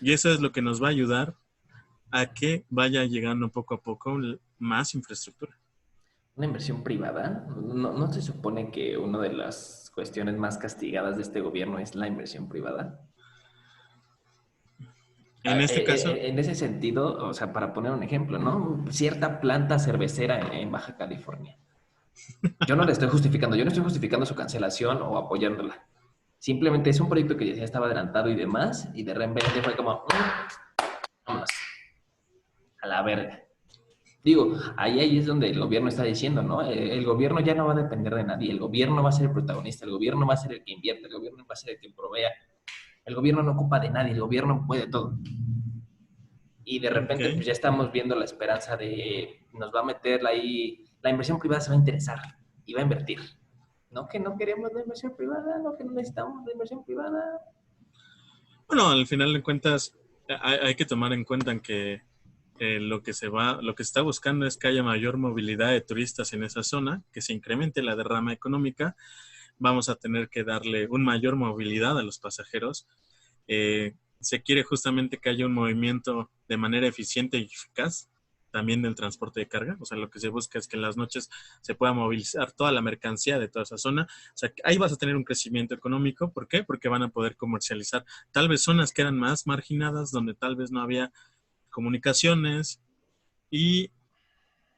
[0.00, 1.36] Y eso es lo que nos va a ayudar
[2.10, 4.18] a que vaya llegando poco a poco
[4.58, 5.59] más infraestructura
[6.36, 7.46] una inversión privada.
[7.56, 12.06] ¿No, se supone que una de las cuestiones más castigadas de este gobierno es la
[12.06, 13.00] inversión privada?
[15.42, 16.10] En ah, este eh, caso.
[16.10, 18.84] Eh, en ese sentido, o sea, para poner un ejemplo, ¿no?
[18.90, 21.58] Cierta planta cervecera en Baja California.
[22.66, 25.86] Yo no le estoy justificando, yo no estoy justificando su cancelación o apoyándola.
[26.38, 30.04] Simplemente es un proyecto que ya estaba adelantado y demás, y de repente fue como,
[30.06, 31.50] mm, vámonos,
[32.82, 33.44] a la verga.
[34.22, 36.62] Digo, ahí, ahí es donde el gobierno está diciendo, ¿no?
[36.62, 39.26] Eh, el, gobierno ya no va a depender de nadie, el gobierno va a ser
[39.26, 41.74] el protagonista, el gobierno va a ser el que invierte, el gobierno va a ser
[41.74, 42.30] el que provea.
[43.04, 45.16] El gobierno no ocupa de nadie, el gobierno puede todo.
[46.64, 50.84] Y de repente pues ya estamos viendo la esperanza de nos va a meter ahí,
[51.00, 52.20] la inversión privada se va a interesar
[52.66, 53.20] y va a invertir.
[53.90, 57.40] No que no queremos la inversión privada, no que no necesitamos la inversión privada.
[58.68, 59.96] Bueno, al final de cuentas
[60.28, 62.02] hay, hay que tomar en cuenta que
[62.62, 65.80] eh, lo que se va, lo que está buscando es que haya mayor movilidad de
[65.80, 68.96] turistas en esa zona, que se incremente la derrama económica.
[69.58, 72.86] Vamos a tener que darle una mayor movilidad a los pasajeros.
[73.48, 78.10] Eh, se quiere justamente que haya un movimiento de manera eficiente y eficaz
[78.50, 79.78] también del transporte de carga.
[79.80, 81.30] O sea, lo que se busca es que en las noches
[81.62, 84.02] se pueda movilizar toda la mercancía de toda esa zona.
[84.02, 86.30] O sea, ahí vas a tener un crecimiento económico.
[86.30, 86.62] ¿Por qué?
[86.62, 90.70] Porque van a poder comercializar tal vez zonas que eran más marginadas, donde tal vez
[90.70, 91.10] no había
[91.70, 92.80] comunicaciones
[93.50, 93.90] y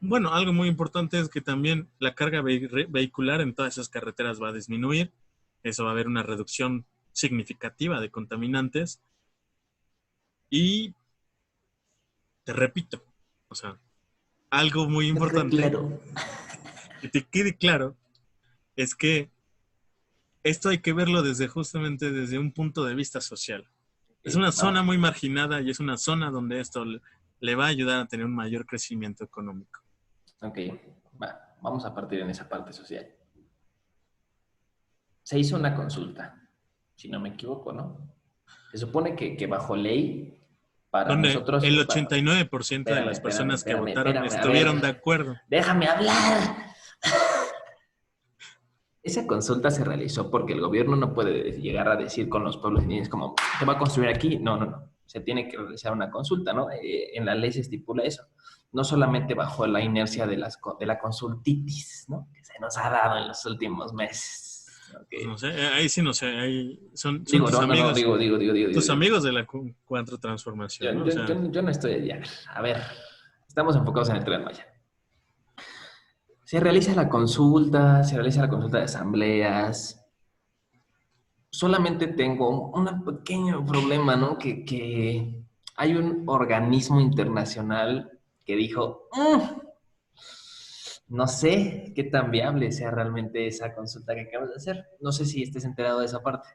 [0.05, 4.49] bueno, algo muy importante es que también la carga vehicular en todas esas carreteras va
[4.49, 5.13] a disminuir.
[5.63, 9.01] Eso va a haber una reducción significativa de contaminantes.
[10.51, 10.93] Y
[12.43, 13.05] te repito,
[13.47, 13.79] o sea,
[14.51, 15.73] algo muy importante
[17.01, 17.97] que te quede claro
[18.75, 19.31] es que
[20.43, 23.69] esto hay que verlo desde justamente desde un punto de vista social.
[24.23, 26.85] Es una zona muy marginada y es una zona donde esto
[27.41, 29.81] le va a ayudar a tener un mayor crecimiento económico.
[30.41, 30.59] Ok,
[31.21, 33.07] va, vamos a partir en esa parte social.
[35.23, 36.49] Se hizo una consulta,
[36.95, 38.13] si no me equivoco, ¿no?
[38.71, 40.41] Se supone que, bajo ley,
[40.91, 41.63] para nosotros...
[41.63, 45.37] El 89% de las personas que votaron estuvieron de acuerdo.
[45.49, 46.72] Déjame hablar.
[49.03, 52.85] Esa consulta se realizó porque el gobierno no puede llegar a decir con los pueblos
[52.85, 54.39] indígenas como, ¿te va a construir aquí?
[54.39, 54.93] No, no, no.
[55.07, 56.71] Se tiene que realizar una consulta, ¿no?
[56.71, 58.23] Eh, en la ley se estipula eso.
[58.71, 62.29] No solamente bajo la inercia de, las, de la consultitis, ¿no?
[62.33, 64.53] Que se nos ha dado en los últimos meses.
[65.27, 68.91] No sé, eh, ahí sí no sé, ahí son, tus amigos, digo, digo, digo, tus
[68.91, 69.47] amigos de la
[69.85, 71.05] cuatro transformación.
[71.05, 71.51] Yo, ¿no?
[71.51, 72.23] yo, no estoy allá.
[72.55, 72.77] A ver,
[73.49, 74.72] estamos enfocados en el tren Maya.
[76.53, 80.05] Se realiza la consulta, se realiza la consulta de asambleas.
[81.49, 84.37] Solamente tengo un pequeño problema, ¿no?
[84.37, 89.41] Que, hay un organismo internacional que dijo, mm,
[91.09, 94.85] no sé qué tan viable sea realmente esa consulta que acabas de hacer.
[95.01, 96.51] No sé si estés enterado de esa parte.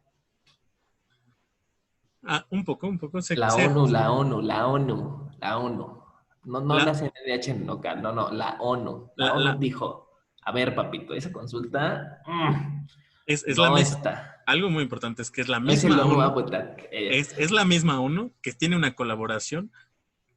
[2.22, 3.18] Ah, un poco, un poco.
[3.36, 6.07] la ONU, la ONU, la ONU, la ONU.
[6.48, 9.12] No, no la, CNDH local, no, no, la ONU.
[9.18, 10.10] La, ONU dijo,
[10.44, 12.22] A ver, papito, esa consulta...
[12.26, 12.86] mm,
[13.26, 14.42] Es, es no la está.
[14.46, 16.46] Algo muy importante es que es la No es misma ONU,
[16.90, 19.72] eh, es, es la misma ONU que tiene una colaboración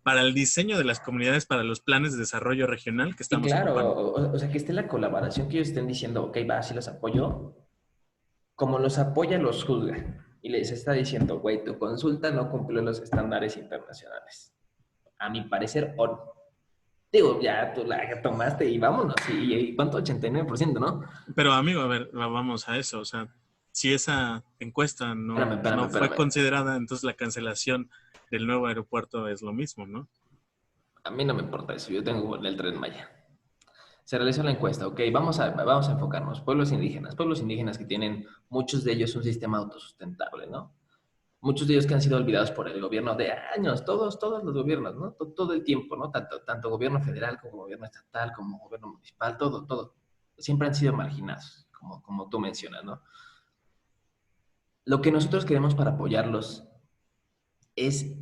[0.03, 3.47] para el diseño de las comunidades para los planes de desarrollo regional que Y estamos
[3.47, 4.31] claro, ocupando.
[4.31, 6.89] o, o sea, que esté la colaboración, que ellos estén diciendo, ok, va, sí los
[6.89, 7.55] apoyo.
[8.57, 10.27] Como los apoya, los juzga.
[10.43, 14.57] Y les está diciendo, güey, tu consulta no cumplió los estándares internacionales.
[15.21, 15.95] A mi parecer.
[17.13, 19.15] Digo, ya tú la tomaste y vámonos.
[19.33, 19.99] ¿Y, y cuánto?
[19.99, 21.05] 89%, ¿no?
[21.35, 23.01] Pero amigo, a ver, va- vamos a eso.
[23.01, 23.29] O sea,
[23.73, 26.17] si esa encuesta no, Espérame, espérame, no fue espérame.
[26.17, 27.91] considerada, entonces la cancelación
[28.31, 30.09] del nuevo aeropuerto es lo mismo, ¿no?
[31.03, 31.91] A mí no me importa eso.
[31.93, 33.11] Yo tengo el tren Maya.
[34.05, 34.87] Se realizó la encuesta.
[34.87, 36.41] Ok, vamos a, vamos a enfocarnos.
[36.41, 37.17] Pueblos indígenas.
[37.17, 40.73] Pueblos indígenas que tienen, muchos de ellos, un sistema autosustentable, ¿no?
[41.43, 44.55] Muchos de ellos que han sido olvidados por el gobierno de años, todos, todos los
[44.55, 45.13] gobiernos, ¿no?
[45.13, 46.11] To- Todo, el tiempo, ¿no?
[46.11, 49.95] Tanto, tanto gobierno federal como gobierno estatal, como gobierno municipal, todo, todo.
[50.37, 53.03] Siempre han sido marginados, como, como tú mencionas, ¿no?
[54.85, 56.69] Lo que nosotros queremos para apoyarlos
[57.77, 58.17] es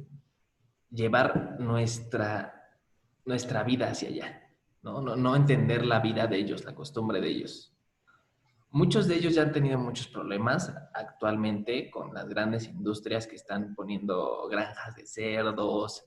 [0.90, 2.78] llevar nuestra,
[3.24, 4.50] nuestra vida hacia allá,
[4.82, 5.00] ¿no?
[5.00, 7.74] No, no entender la vida de ellos, la costumbre de ellos.
[8.70, 13.74] Muchos de ellos ya han tenido muchos problemas actualmente con las grandes industrias que están
[13.74, 16.04] poniendo granjas de cerdos.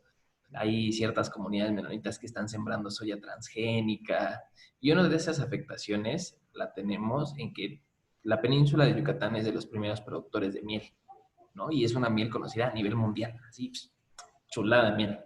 [0.54, 4.44] Hay ciertas comunidades menonitas que están sembrando soya transgénica.
[4.80, 7.82] Y una de esas afectaciones la tenemos en que
[8.22, 10.84] la península de Yucatán es de los primeros productores de miel,
[11.56, 11.72] ¿no?
[11.72, 13.92] Y es una miel conocida a nivel mundial, así, pss,
[14.52, 15.20] chulada miel.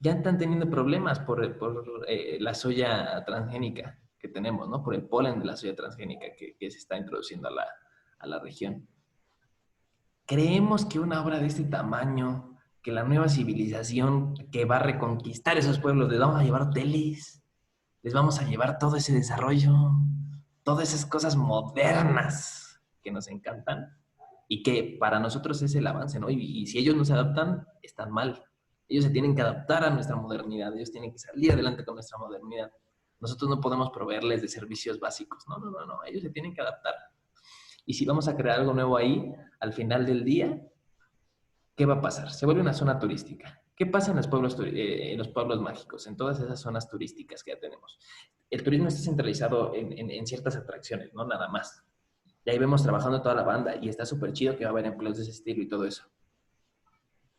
[0.00, 4.82] Ya están teniendo problemas por, por eh, la soya transgénica que tenemos, ¿no?
[4.82, 7.66] Por el polen de la soya transgénica que, que se está introduciendo a la,
[8.18, 8.88] a la región.
[10.26, 15.56] Creemos que una obra de este tamaño, que la nueva civilización que va a reconquistar
[15.56, 17.42] esos pueblos, les vamos a llevar hoteles,
[18.02, 19.72] les vamos a llevar todo ese desarrollo,
[20.62, 23.96] todas esas cosas modernas que nos encantan
[24.48, 26.30] y que para nosotros es el avance, ¿no?
[26.30, 28.42] Y, y si ellos no se adaptan, están mal.
[28.88, 32.18] Ellos se tienen que adaptar a nuestra modernidad, ellos tienen que salir adelante con nuestra
[32.18, 32.70] modernidad.
[33.20, 36.60] Nosotros no podemos proveerles de servicios básicos, no, no, no, no, ellos se tienen que
[36.60, 36.94] adaptar.
[37.86, 40.60] Y si vamos a crear algo nuevo ahí, al final del día,
[41.74, 42.30] ¿qué va a pasar?
[42.32, 43.62] Se vuelve una zona turística.
[43.76, 46.88] ¿Qué pasa en los pueblos, turi- eh, en los pueblos mágicos, en todas esas zonas
[46.88, 47.98] turísticas que ya tenemos?
[48.50, 51.82] El turismo está centralizado en, en- en ciertas atracciones, no nada más.
[52.44, 54.86] Y ahí vemos trabajando toda la banda y está súper chido que va a haber
[54.86, 56.04] empleos de ese estilo y todo eso.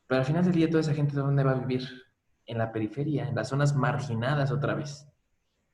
[0.05, 1.87] Pero al final del día, toda esa gente, ¿dónde va a vivir?
[2.45, 5.07] En la periferia, en las zonas marginadas otra vez.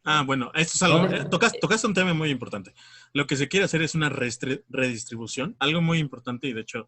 [0.03, 0.99] Ah, bueno, esto es algo.
[0.99, 1.25] ¿Dónde- eh,
[1.61, 2.73] tocas, un tema muy importante.
[3.13, 6.87] Lo que se quiere hacer es una redistribución, algo muy importante y de hecho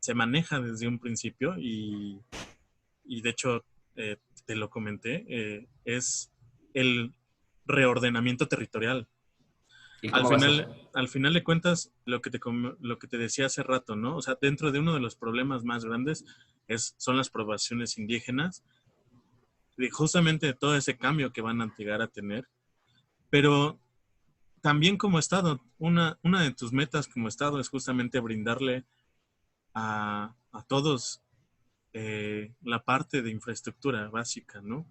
[0.00, 2.20] se maneja desde un principio y,
[3.04, 3.64] y de hecho
[3.96, 6.30] eh, te lo comenté, eh, es
[6.74, 7.14] el
[7.66, 9.08] reordenamiento territorial.
[10.02, 13.46] ¿Y Al final, al final de cuentas, lo que, te, com- lo que te decía
[13.46, 14.16] hace rato, ¿no?
[14.16, 16.24] O sea, dentro de uno de los problemas más grandes
[16.68, 18.62] es, son las poblaciones indígenas,
[19.76, 22.48] de justamente de todo ese cambio que van a llegar a tener.
[23.30, 23.78] Pero
[24.60, 28.84] también como Estado, una, una de tus metas como Estado es justamente brindarle
[29.74, 31.20] a, a todos
[31.92, 34.86] eh, la parte de infraestructura básica, ¿no?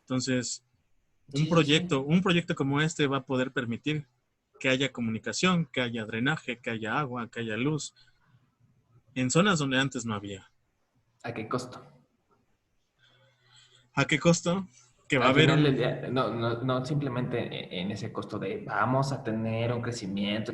[0.00, 0.64] Entonces,
[1.28, 1.50] un sí, sí.
[1.50, 4.06] proyecto, un proyecto como este va a poder permitir
[4.60, 7.94] que haya comunicación, que haya drenaje, que haya agua, que haya luz,
[9.14, 10.50] en zonas donde antes no había.
[11.22, 11.97] ¿A qué costo?
[13.98, 14.68] ¿A qué costo?
[15.08, 19.10] Que va a haber un- no, no, no simplemente en- en ese costo de vamos
[19.10, 20.52] a tener un crecimiento.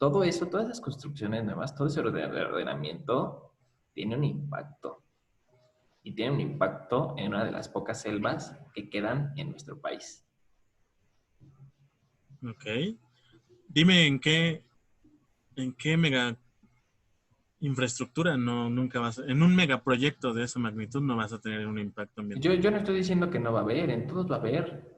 [0.00, 3.54] Todo eso, todas esas construcciones nuevas, todo ese orde- ordenamiento
[3.94, 5.04] tiene un impacto.
[6.02, 10.26] Y tiene un impacto en una de las pocas selvas que quedan en nuestro país.
[12.42, 12.64] Ok.
[13.68, 14.64] Dime en qué,
[15.54, 16.36] en qué mega
[17.66, 21.78] infraestructura no nunca vas en un megaproyecto de esa magnitud no vas a tener un
[21.78, 22.52] impacto ambiental.
[22.54, 24.96] Yo, yo no estoy diciendo que no va a haber, en todos va a haber.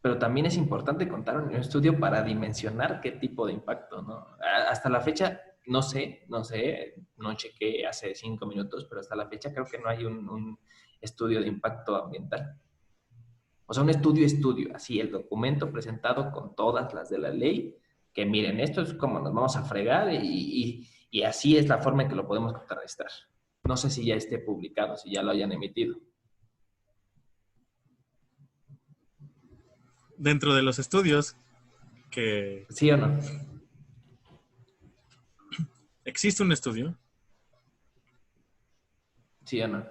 [0.00, 4.26] Pero también es importante contar un estudio para dimensionar qué tipo de impacto, ¿no?
[4.68, 9.28] Hasta la fecha, no sé, no sé, no chequé hace cinco minutos, pero hasta la
[9.28, 10.58] fecha creo que no hay un, un
[11.00, 12.58] estudio de impacto ambiental.
[13.66, 17.76] O sea, un estudio, estudio, así el documento presentado con todas las de la ley,
[18.12, 21.78] que miren, esto es como nos vamos a fregar y, y- y así es la
[21.78, 23.10] forma en que lo podemos contrarrestar.
[23.64, 26.00] No sé si ya esté publicado, si ya lo hayan emitido.
[30.16, 31.36] Dentro de los estudios
[32.10, 33.18] que ¿Sí o no?
[36.04, 36.96] existe un estudio
[39.44, 39.84] ¿Sí o no?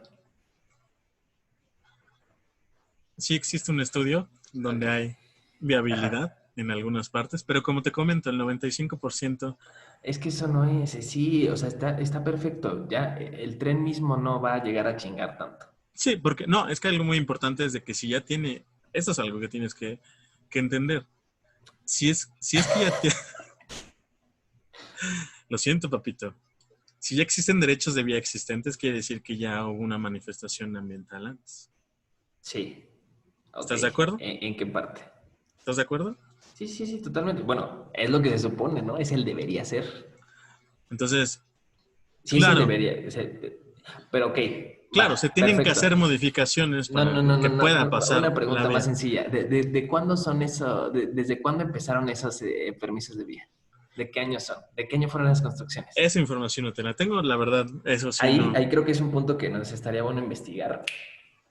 [3.17, 5.17] sí existe un estudio donde hay
[5.59, 9.57] viabilidad en algunas partes, pero como te comento, el 95%...
[10.01, 12.87] Es que eso no es, sí, o sea, está, está perfecto.
[12.89, 15.67] Ya el tren mismo no va a llegar a chingar tanto.
[15.93, 19.11] Sí, porque no, es que algo muy importante es de que si ya tiene, esto
[19.11, 19.99] es algo que tienes que,
[20.49, 21.05] que entender.
[21.85, 23.15] Si es, si es que ya tiene...
[25.49, 26.33] Lo siento, papito.
[26.97, 31.27] Si ya existen derechos de vía existentes, quiere decir que ya hubo una manifestación ambiental
[31.27, 31.71] antes.
[32.41, 32.85] Sí.
[33.59, 34.17] ¿Estás de acuerdo?
[34.19, 35.01] ¿En, qué parte?
[35.57, 36.17] ¿Estás de acuerdo?
[36.53, 37.41] Sí, sí, sí, totalmente.
[37.43, 38.97] Bueno, es lo que se supone, ¿no?
[38.97, 40.11] Es el debería ser.
[40.89, 41.43] Entonces.
[42.23, 42.59] Sí, claro.
[42.59, 42.95] debería.
[44.11, 44.39] pero ok.
[44.91, 48.19] Claro, se tienen que hacer modificaciones para que pueda pasar.
[48.19, 49.23] Una pregunta más sencilla.
[49.23, 50.89] ¿De, cuándo son eso?
[50.89, 53.49] ¿Desde cuándo empezaron esos eh, permisos de vía?
[53.95, 54.57] ¿De qué año son?
[54.75, 55.93] ¿De qué año fueron las construcciones?
[55.95, 58.25] Esa información no te la tengo, la verdad, eso sí.
[58.25, 60.83] Ahí, ahí creo que es un punto que nos estaría bueno investigar.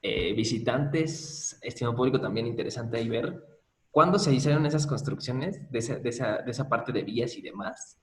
[0.03, 3.50] Eh, visitantes, estimado público, también interesante ahí ver
[3.91, 7.43] cuándo se hicieron esas construcciones de esa, de esa, de esa parte de vías y
[7.43, 8.01] demás,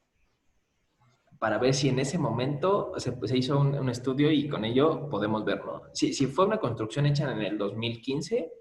[1.39, 4.65] para ver si en ese momento se, pues, se hizo un, un, estudio y con
[4.65, 5.84] ello podemos verlo.
[5.93, 8.52] Si, si fue una construcción hecha en el 2015,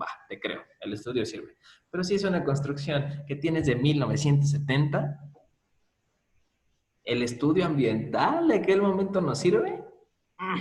[0.00, 1.56] va, te creo, el estudio sirve.
[1.90, 5.20] Pero si es una construcción que tienes de 1970,
[7.04, 9.84] ¿el estudio ambiental de aquel momento nos sirve?
[10.38, 10.60] Mm,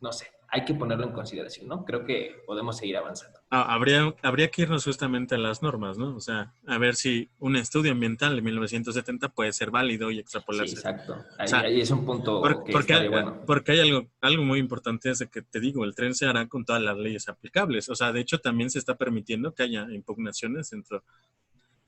[0.00, 1.84] no sé, hay que ponerlo en consideración, ¿no?
[1.84, 3.38] Creo que podemos seguir avanzando.
[3.50, 6.16] Ah, habría, habría que irnos justamente a las normas, ¿no?
[6.16, 10.72] O sea, a ver si un estudio ambiental de 1970 puede ser válido y extrapolarse.
[10.72, 11.16] Sí, exacto.
[11.38, 13.42] Ahí, es un punto que porque, hay, bueno.
[13.46, 16.64] porque hay algo, algo muy importante, es que te digo, el tren se hará con
[16.64, 17.88] todas las leyes aplicables.
[17.88, 21.04] O sea, de hecho también se está permitiendo que haya impugnaciones dentro,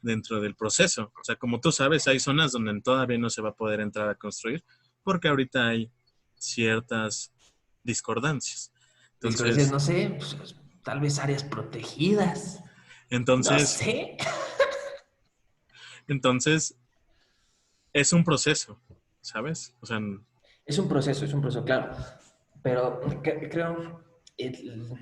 [0.00, 1.12] dentro del proceso.
[1.20, 4.08] O sea, como tú sabes, hay zonas donde todavía no se va a poder entrar
[4.08, 4.64] a construir
[5.02, 5.90] porque ahorita hay
[6.36, 7.31] ciertas
[7.82, 8.72] discordancias.
[9.14, 12.62] Entonces, no sé, pues, tal vez áreas protegidas.
[13.08, 13.80] Entonces,
[16.08, 16.76] entonces,
[17.92, 18.78] es un proceso,
[19.20, 19.74] ¿sabes?
[19.80, 20.00] O sea,
[20.64, 21.94] es un proceso, es un proceso, claro.
[22.62, 24.04] Pero creo
[24.36, 24.96] el,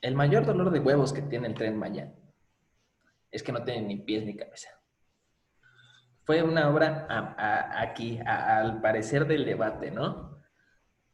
[0.00, 2.12] el mayor dolor de huevos que tiene el tren Maya
[3.30, 4.70] es que no tiene ni pies ni cabeza.
[6.24, 7.06] Fue una obra
[7.80, 10.27] aquí, al parecer del debate, ¿no?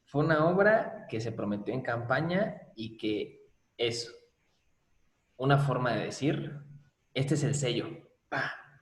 [0.05, 3.45] Fue una obra que se prometió en campaña y que
[3.77, 4.14] es
[5.37, 6.53] una forma de decir,
[7.12, 7.88] este es el sello,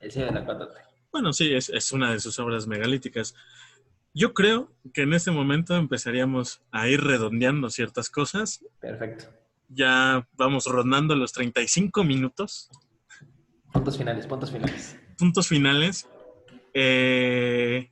[0.01, 0.69] el sello de la 4
[1.11, 3.35] Bueno, sí, es, una de sus obras megalíticas.
[4.15, 8.65] Yo creo que en este momento empezaríamos a ir redondeando ciertas cosas.
[8.81, 9.27] Perfecto.
[9.69, 12.69] Ya vamos rondando los 35 minutos.
[13.73, 14.99] Puntos finales, puntos finales.
[15.17, 16.07] Puntos finales.
[16.75, 17.92] Eh,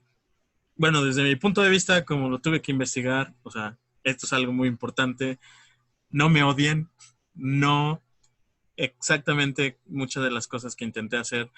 [0.80, 4.32] bueno, desde mi punto de vista, como lo tuve que investigar, o sea, esto es
[4.32, 5.38] algo muy importante
[6.10, 6.88] no me odien,
[7.34, 8.02] no
[8.76, 11.50] exactamente muchas de las cosas que intenté hacer,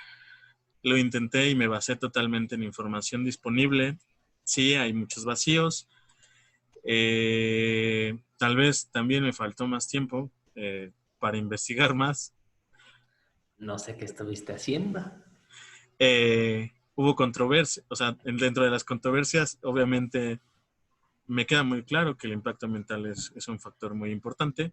[0.83, 3.99] lo intenté y me basé totalmente en información disponible.
[4.43, 5.89] Sí, hay muchos vacíos.
[6.83, 12.35] Eh, tal vez también me faltó más tiempo eh, para investigar más.
[13.59, 15.09] No sé qué estuviste haciendo.
[16.01, 20.41] Eh, hubo controversia, o sea, dentro de las controversias, obviamente
[21.27, 24.73] me queda muy claro que el impacto ambiental es, un factor muy importante.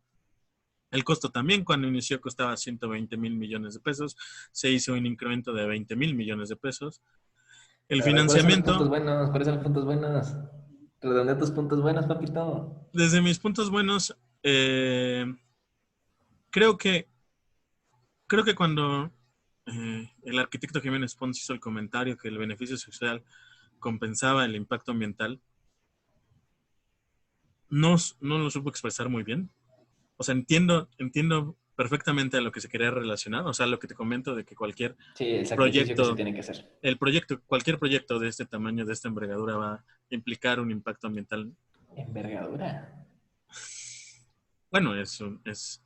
[0.91, 4.17] El costo también, cuando inició costaba 120 mil millones de pesos,
[4.51, 7.01] se hizo un incremento de 20 mil millones de pesos.
[7.87, 8.87] El financiamiento...
[8.89, 10.35] ¿Cuáles son los puntos buenos?
[11.01, 12.89] Redondea tus puntos buenos, papito.
[12.91, 15.25] Desde mis puntos buenos, eh,
[16.49, 17.07] creo que
[18.29, 19.11] creo que cuando
[19.73, 23.23] eh, el arquitecto Jiménez Pons hizo el comentario que el beneficio social
[23.79, 25.39] compensaba el impacto ambiental,
[27.69, 29.49] no, no lo supo expresar muy bien.
[30.17, 33.87] O sea, entiendo, entiendo perfectamente a lo que se quería relacionar, o sea, lo que
[33.87, 34.97] te comento de que cualquier
[35.55, 36.69] proyecto, tiene que hacer.
[36.81, 41.07] el proyecto, cualquier proyecto de este tamaño, de esta envergadura, va a implicar un impacto
[41.07, 41.53] ambiental.
[41.95, 43.05] ¿Envergadura?
[44.69, 45.81] Bueno, es, es,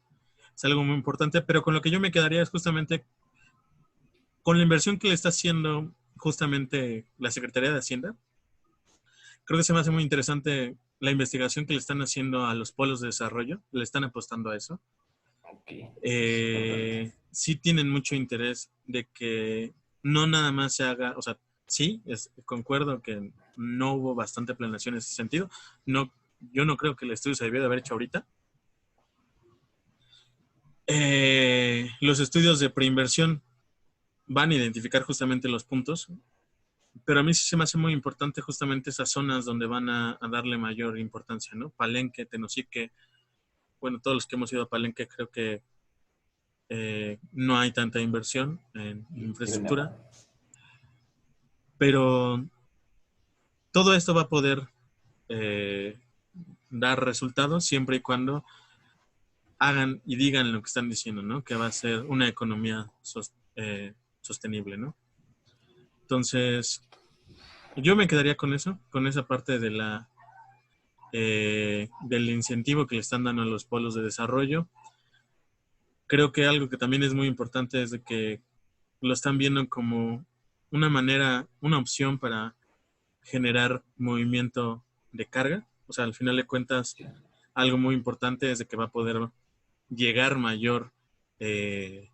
[0.55, 3.05] es algo muy importante, pero con lo que yo me quedaría es justamente
[4.43, 8.15] con la inversión que le está haciendo justamente la Secretaría de Hacienda.
[9.45, 12.71] Creo que se me hace muy interesante la investigación que le están haciendo a los
[12.71, 14.79] polos de desarrollo, le están apostando a eso.
[16.01, 21.37] Eh, sí tienen mucho interés de que no nada más se haga, o sea,
[21.67, 22.01] sí,
[22.45, 25.49] concuerdo que no hubo bastante planeación en ese sentido.
[25.85, 26.13] No,
[26.51, 28.25] yo no creo que el estudio se debió de haber hecho ahorita.
[30.87, 33.41] Eh, los estudios de preinversión
[34.33, 36.09] van a identificar justamente los puntos
[37.05, 40.17] pero a mí sí se me hace muy importante justamente esas zonas donde van a,
[40.31, 41.69] darle mayor importancia, ¿no?
[41.69, 42.91] Palenque, Tenosique,
[43.81, 45.63] bueno, todos los que hemos ido a Palenque creo que
[46.69, 49.97] eh, no hay tanta inversión en infraestructura,
[51.77, 52.45] pero
[53.71, 54.69] todo esto va a poder
[55.29, 55.99] eh,
[56.69, 58.45] dar resultados siempre y cuando
[59.59, 61.43] hagan y digan lo que están diciendo, ¿no?
[61.43, 62.91] Que va a ser una economía
[63.55, 63.93] eh,
[64.23, 64.95] sostenible, ¿no?
[66.01, 66.81] Entonces,
[67.75, 70.09] yo me quedaría con eso, con esa parte de la
[71.15, 74.67] eh, del incentivo que le están dando a los pueblos de desarrollo.
[76.07, 78.41] Creo que algo que también es muy importante es de que
[78.99, 80.25] lo están viendo como
[80.71, 82.55] una manera, una opción para
[83.21, 85.67] generar movimiento de carga.
[85.85, 86.95] O sea, al final de cuentas,
[87.53, 89.29] algo muy importante es de que va a poder
[89.89, 90.91] llegar mayor
[91.39, 92.09] eh,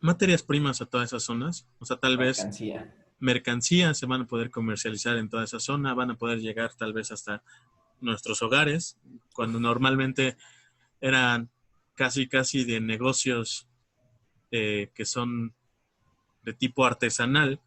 [0.00, 1.66] materias primas a todas esas zonas.
[1.78, 2.46] O sea, tal vez
[3.18, 6.92] mercancías se van a poder comercializar en toda esa zona, van a poder llegar tal
[6.92, 7.42] vez hasta
[8.00, 8.98] nuestros hogares,
[9.34, 10.36] cuando normalmente
[11.00, 11.50] eran
[11.94, 13.68] casi, casi de negocios
[14.50, 15.54] eh, que son
[16.42, 17.60] de tipo artesanal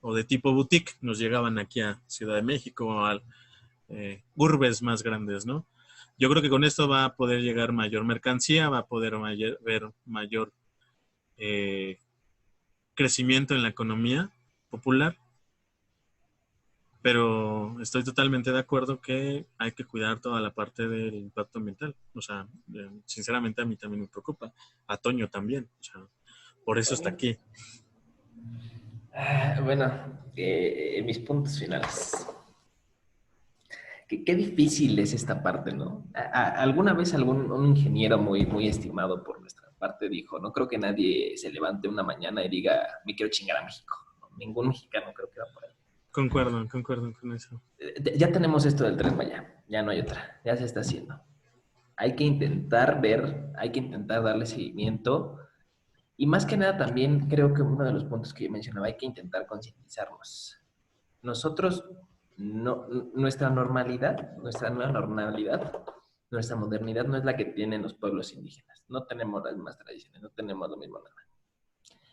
[0.00, 3.20] o de tipo boutique, nos llegaban aquí a Ciudad de México o a
[3.88, 5.66] eh, urbes más grandes, ¿no?
[6.16, 9.58] Yo creo que con esto va a poder llegar mayor mercancía, va a poder mayor,
[9.64, 10.52] ver mayor
[11.36, 11.98] eh,
[12.94, 14.30] crecimiento en la economía
[14.70, 15.16] popular,
[17.02, 21.94] pero estoy totalmente de acuerdo que hay que cuidar toda la parte del impacto ambiental.
[22.14, 24.52] O sea, eh, sinceramente a mí también me preocupa,
[24.86, 25.68] a Toño también,
[26.64, 27.38] por eso está aquí.
[29.12, 29.90] Ah, bueno,
[30.34, 32.26] eh, mis puntos finales.
[34.08, 36.06] Qué, difícil es esta parte, ¿no?
[36.14, 41.36] alguna vez algún ingeniero muy, muy estimado por nuestra parte dijo, no creo que nadie
[41.36, 44.04] se levante una mañana y diga, me quiero chingar a México
[44.38, 45.70] ningún mexicano creo que va por ahí.
[46.10, 47.60] Concuerdo, concuerdo con eso.
[47.78, 51.20] Eh, ya tenemos esto del tren Maya, ya no hay otra, ya se está haciendo.
[51.96, 55.38] Hay que intentar ver, hay que intentar darle seguimiento
[56.16, 58.96] y más que nada también creo que uno de los puntos que yo mencionaba, hay
[58.96, 60.58] que intentar concientizarnos.
[61.22, 61.84] Nosotros,
[62.36, 65.72] no, nuestra normalidad, nuestra nueva normalidad,
[66.34, 68.84] nuestra modernidad no es la que tienen los pueblos indígenas.
[68.88, 71.14] No tenemos las mismas tradiciones, no tenemos lo mismo nada.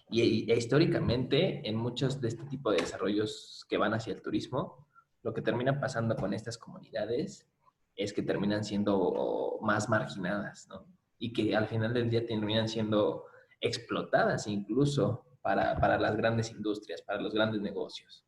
[0.09, 4.87] Y, históricamente, en muchos de este tipo de desarrollos que van hacia el turismo,
[5.23, 7.47] lo que termina pasando con estas comunidades
[7.95, 10.85] es que terminan siendo más marginadas, ¿no?
[11.17, 13.25] Y que al final del día terminan siendo
[13.59, 18.25] explotadas incluso para, para las grandes industrias, para los grandes negocios.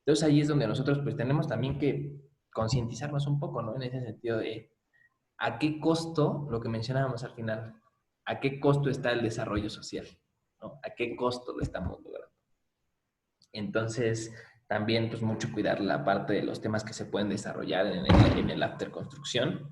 [0.00, 2.20] Entonces ahí es donde nosotros pues tenemos también que
[2.52, 3.76] concientizarnos un poco, ¿no?
[3.76, 4.73] En ese sentido de
[5.38, 7.74] a qué costo, lo que mencionábamos al final,
[8.24, 10.06] a qué costo está el desarrollo social.
[10.82, 12.32] ¿A qué costo lo estamos logrando?
[13.52, 14.32] Entonces,
[14.66, 18.38] también, pues, mucho cuidar la parte de los temas que se pueden desarrollar en el,
[18.38, 19.68] en el after construcción.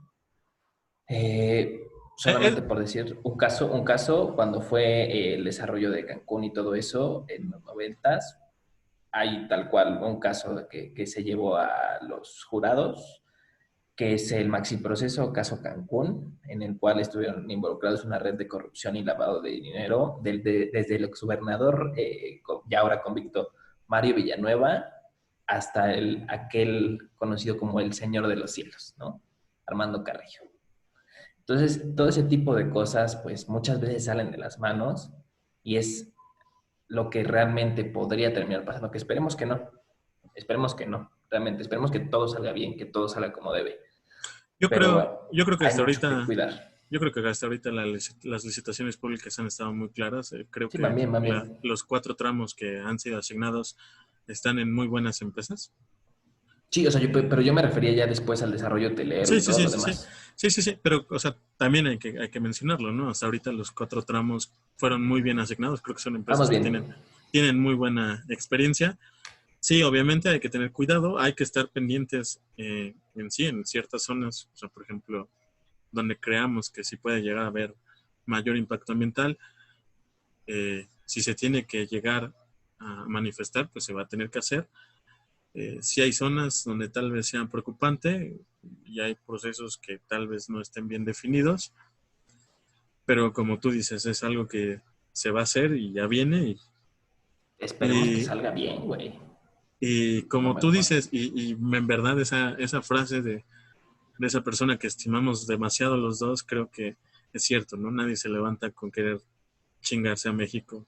[1.08, 1.80] Eh,
[2.16, 2.68] solamente eh, eh.
[2.68, 7.24] por decir un caso, un caso, cuando fue el desarrollo de Cancún y todo eso,
[7.28, 8.38] en los noventas,
[9.10, 13.21] hay tal cual un caso que, que se llevó a los jurados
[14.02, 18.48] que es el maxi proceso caso Cancún, en el cual estuvieron involucrados una red de
[18.48, 23.50] corrupción y lavado de dinero desde el exgobernador, eh, ya ahora convicto,
[23.86, 24.86] Mario Villanueva,
[25.46, 29.22] hasta el, aquel conocido como el Señor de los Cielos, ¿no?
[29.66, 30.50] Armando Carrillo.
[31.38, 35.12] Entonces, todo ese tipo de cosas, pues muchas veces salen de las manos
[35.62, 36.12] y es
[36.88, 39.70] lo que realmente podría terminar pasando, que esperemos que no,
[40.34, 41.62] esperemos que no realmente.
[41.62, 43.78] Esperemos que todo salga bien, que todo salga como debe.
[44.62, 46.24] Yo creo, yo creo que hasta ahorita,
[46.88, 50.32] yo creo que hasta ahorita las licitaciones públicas han estado muy claras.
[50.32, 50.78] Eh, creo que
[51.64, 53.76] los cuatro tramos que han sido asignados
[54.28, 55.72] están en muy buenas empresas.
[56.70, 59.54] Sí, o sea, pero yo me refería ya después al desarrollo hotelero sí, y todo
[59.54, 60.08] sí, lo demás.
[60.36, 60.48] Sí.
[60.48, 63.10] sí, sí, sí, pero, o sea, también hay que, hay que mencionarlo, ¿no?
[63.10, 65.82] Hasta ahorita los cuatro tramos fueron muy bien asignados.
[65.82, 66.94] Creo que son empresas que tienen,
[67.32, 68.96] tienen muy buena experiencia.
[69.58, 74.02] Sí, obviamente hay que tener cuidado, hay que estar pendientes eh, en sí, en ciertas
[74.02, 75.28] zonas, o sea, por ejemplo,
[75.90, 77.74] donde creamos que sí puede llegar a haber
[78.26, 79.38] mayor impacto ambiental,
[80.46, 82.32] eh, si se tiene que llegar
[82.78, 84.68] a manifestar, pues se va a tener que hacer.
[85.54, 88.40] Eh, si hay zonas donde tal vez sean preocupante
[88.84, 91.72] y hay procesos que tal vez no estén bien definidos,
[93.04, 94.80] pero como tú dices, es algo que
[95.12, 96.42] se va a hacer y ya viene.
[96.50, 96.60] Y,
[97.58, 99.31] Esperemos que salga bien, güey.
[99.84, 103.44] Y como tú dices, y, en verdad esa, esa frase de,
[104.16, 106.96] de, esa persona que estimamos demasiado los dos, creo que
[107.32, 107.90] es cierto, ¿no?
[107.90, 109.20] Nadie se levanta con querer
[109.80, 110.86] chingarse a México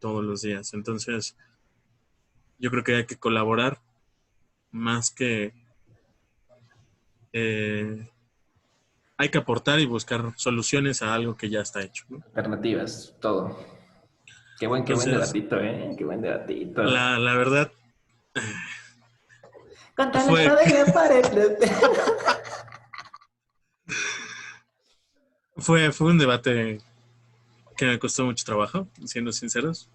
[0.00, 0.74] todos los días.
[0.74, 1.36] Entonces,
[2.58, 3.80] yo creo que hay que colaborar
[4.72, 5.54] más que...
[7.32, 8.10] Eh,
[9.16, 12.04] hay que aportar y buscar soluciones a algo que ya está hecho.
[12.34, 13.56] Alternativas, todo.
[14.58, 15.94] Qué buen, qué buen debatito, ¿eh?
[15.96, 16.82] Qué buen debatito.
[16.82, 17.70] La, la verdad.
[19.96, 20.50] Contra fue...
[20.92, 21.24] pared.
[25.56, 26.80] fue, fue un debate
[27.76, 29.88] que me costó mucho trabajo, siendo sinceros.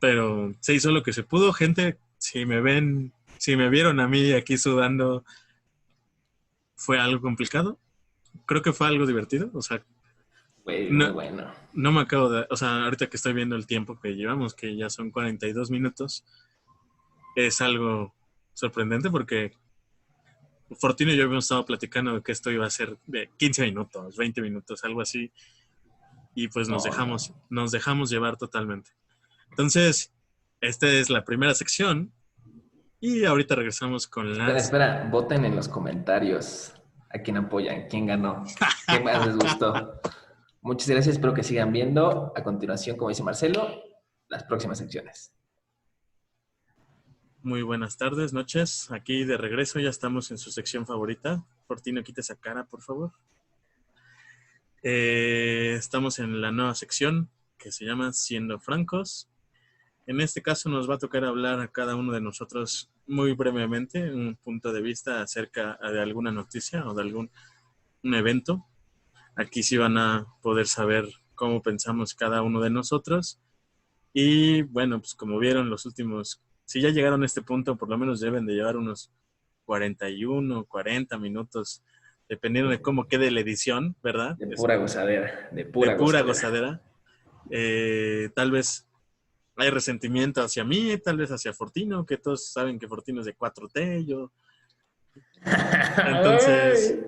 [0.00, 1.52] Pero se hizo lo que se pudo.
[1.52, 5.24] Gente, si me ven, si me vieron a mí aquí sudando,
[6.76, 7.78] fue algo complicado.
[8.46, 9.50] Creo que fue algo divertido.
[9.54, 9.84] O sea,
[10.90, 11.50] no, bueno.
[11.72, 12.46] no me acabo de.
[12.50, 16.24] O sea, ahorita que estoy viendo el tiempo que llevamos, que ya son 42 minutos,
[17.36, 18.14] es algo
[18.54, 19.52] sorprendente porque
[20.78, 24.16] Fortino y yo habíamos estado platicando de que esto iba a ser de 15 minutos,
[24.16, 25.32] 20 minutos, algo así.
[26.34, 28.90] Y pues nos dejamos, nos dejamos llevar totalmente.
[29.50, 30.12] Entonces,
[30.60, 32.12] esta es la primera sección.
[33.00, 34.44] Y ahorita regresamos con la.
[34.44, 36.74] Espera, espera, voten en los comentarios
[37.10, 38.44] a quién apoyan, quién ganó,
[38.88, 40.00] qué más les gustó.
[40.64, 42.32] Muchas gracias, espero que sigan viendo.
[42.34, 43.82] A continuación, como dice Marcelo,
[44.28, 45.30] las próximas secciones.
[47.42, 48.90] Muy buenas tardes, noches.
[48.90, 51.44] Aquí de regreso ya estamos en su sección favorita.
[51.66, 53.12] Fortino, quita esa cara, por favor.
[54.82, 59.28] Eh, estamos en la nueva sección que se llama Siendo Francos.
[60.06, 64.10] En este caso nos va a tocar hablar a cada uno de nosotros muy brevemente
[64.10, 67.30] un punto de vista acerca de alguna noticia o de algún
[68.02, 68.64] un evento.
[69.36, 73.40] Aquí sí van a poder saber cómo pensamos cada uno de nosotros.
[74.12, 77.98] Y bueno, pues como vieron los últimos si ya llegaron a este punto, por lo
[77.98, 79.10] menos deben de llevar unos
[79.66, 81.82] 41, 40 minutos,
[82.28, 84.36] dependiendo de cómo quede la edición, ¿verdad?
[84.36, 86.82] De pura gozadera, de pura, gozadera.
[87.50, 88.88] Eh, tal vez
[89.56, 93.36] hay resentimiento hacia mí, tal vez hacia Fortino, que todos saben que Fortino es de
[93.36, 94.32] 4T, yo...
[96.06, 96.98] Entonces,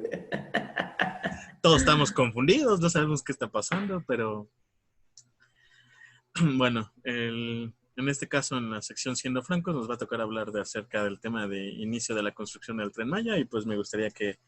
[1.66, 4.48] todos estamos confundidos, no sabemos qué está pasando, pero
[6.40, 10.52] bueno, el, en este caso, en la sección Siendo Francos, nos va a tocar hablar
[10.52, 13.76] de acerca del tema de inicio de la construcción del Tren Maya y pues me
[13.76, 14.38] gustaría que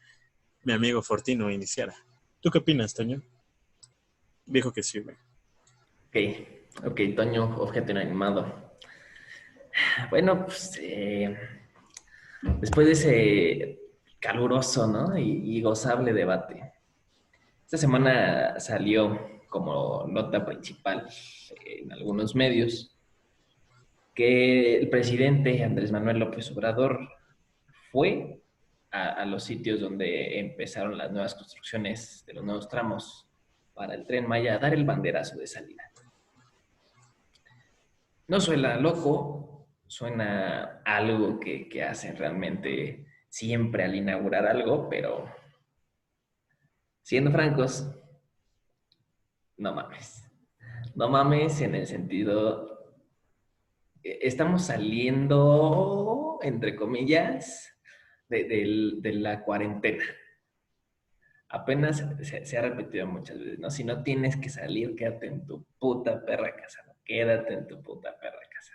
[0.63, 1.93] mi amigo Fortino iniciara.
[2.39, 3.21] ¿Tú qué opinas, Toño?
[4.45, 5.17] Dijo que sí, güey.
[6.07, 8.77] Ok, ok, Toño, objeto inanimado.
[10.09, 11.37] Bueno, pues eh,
[12.61, 13.79] después de ese
[14.21, 15.17] caluroso ¿no?
[15.17, 16.78] y, y gozable debate,
[17.69, 21.07] esta semana salió como nota principal
[21.63, 22.97] en algunos medios
[24.15, 27.07] que el presidente Andrés Manuel López Obrador
[27.91, 28.41] fue
[28.89, 33.27] a, los sitios donde empezaron las nuevas construcciones de los nuevos tramos
[33.75, 35.83] para el tren Maya a dar el banderazo de salida.
[38.29, 45.38] No suena loco, suena algo que, que hacen realmente siempre al inaugurar algo, pero
[47.09, 47.89] siendo francos,
[49.57, 50.23] no mames.
[50.93, 52.93] No mames en el sentido
[54.03, 57.75] eh, estamos saliendo, entre comillas,
[58.27, 60.03] de, la cuarentena.
[61.47, 63.71] Apenas se, ha repetido muchas veces, ¿no?
[63.71, 68.15] Si no tienes que salir, quédate en tu puta perra casa, quédate en tu puta
[68.19, 68.73] perra casa.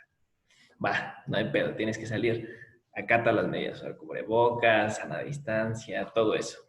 [0.85, 2.51] Va, no hay pedo, tienes que salir.
[2.93, 6.64] Acata las medidas, o cubrebocas, sana distancia, todo eso.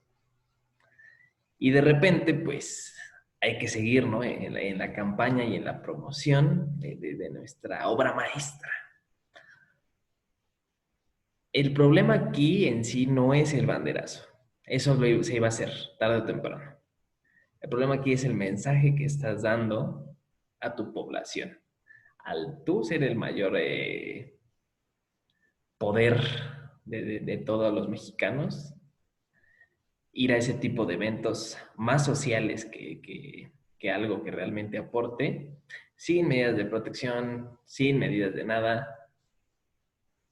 [1.57, 2.95] Y de repente, pues,
[3.41, 4.23] hay que seguir ¿no?
[4.23, 8.71] en, la, campaña y en la promoción de, nuestra obra maestra.
[11.53, 14.25] El problema aquí en sí no es el banderazo.
[14.63, 16.75] Eso se iba a hacer tarde o temprano.
[17.61, 20.17] El problema aquí es el mensaje que estás dando
[20.59, 21.59] a tu población.
[22.19, 24.39] Al tú ser el mayor eh,
[25.77, 26.19] poder
[26.83, 28.74] de todos los mexicanos,
[30.15, 33.51] ir a ese tipo de eventos más sociales que,
[33.93, 35.51] algo que realmente aporte,
[35.95, 39.11] sin medidas de protección, sin medidas de nada.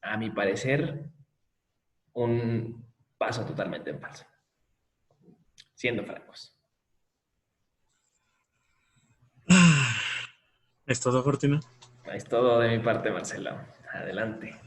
[0.02, 1.04] A mi parecer,
[2.14, 2.84] un
[3.18, 4.26] paso totalmente en falso.
[5.76, 6.58] Siendo francos.
[10.88, 11.60] ¿Es todo, Fortuna?
[12.12, 13.60] Es todo de mi parte, Marcelo.
[13.94, 14.60] Adelante.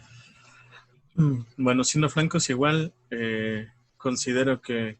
[1.14, 4.98] Mm, bueno, siendo francos, igual eh, considero que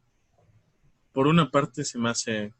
[1.17, 2.53] por una parte se me hace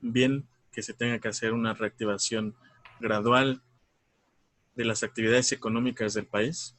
[0.00, 2.56] bien que se tenga que hacer una reactivación
[2.98, 3.60] gradual
[4.74, 6.74] de las actividades económicas del país.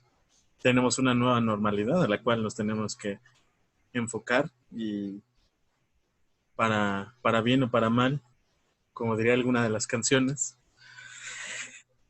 [0.63, 3.19] Tenemos una nueva normalidad a la cual nos tenemos que
[3.93, 5.21] enfocar y
[6.55, 8.19] para, para bien o para mal,
[8.91, 10.57] como diría alguna de las canciones,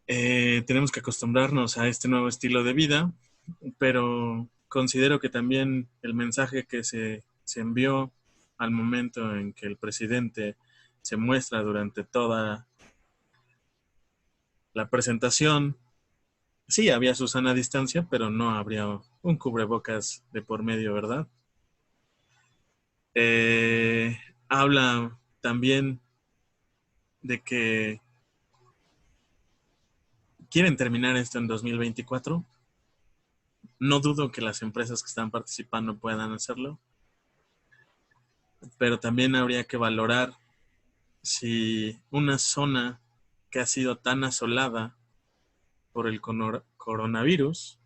[0.08, 3.12] eh, tenemos que acostumbrarnos a este nuevo estilo de vida,
[3.78, 8.14] pero considero que también el mensaje que se, se envió
[8.62, 10.56] al momento en que el presidente
[11.02, 12.68] se muestra durante toda
[14.74, 15.78] la presentación,
[16.68, 21.28] sí había Susana distancia, pero no habría un cubrebocas de por medio, ¿verdad?
[23.16, 24.16] Eh,
[24.48, 26.00] habla también
[27.24, 28.00] de que
[30.52, 32.46] quieren terminar esto en 2024.
[33.80, 36.80] No dudo que las empresas que están participando puedan hacerlo,
[38.78, 40.34] pero también habría que valorar
[41.22, 43.00] si una zona
[43.50, 44.96] que ha sido tan asolada
[45.92, 47.80] por el coronavirus.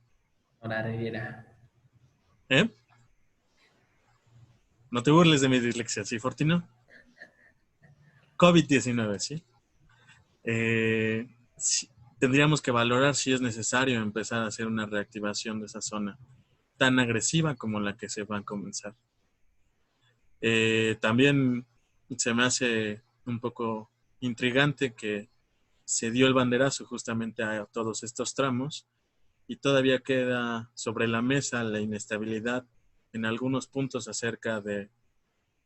[2.49, 2.69] ¿Eh?
[4.91, 6.67] No te burles de mi dislexia, ¿sí, Fortino?
[8.37, 9.43] COVID-19, ¿sí?
[10.43, 11.27] Eh,
[12.19, 16.17] tendríamos que valorar si es necesario empezar a hacer una reactivación de esa zona
[16.77, 18.95] tan agresiva como la que se va a comenzar.
[20.41, 21.65] Eh, también
[22.17, 25.29] se me hace un poco intrigante que
[25.83, 28.87] se dio el banderazo justamente a todos estos tramos
[29.47, 32.65] y todavía queda sobre la mesa la inestabilidad
[33.13, 34.89] en algunos puntos acerca de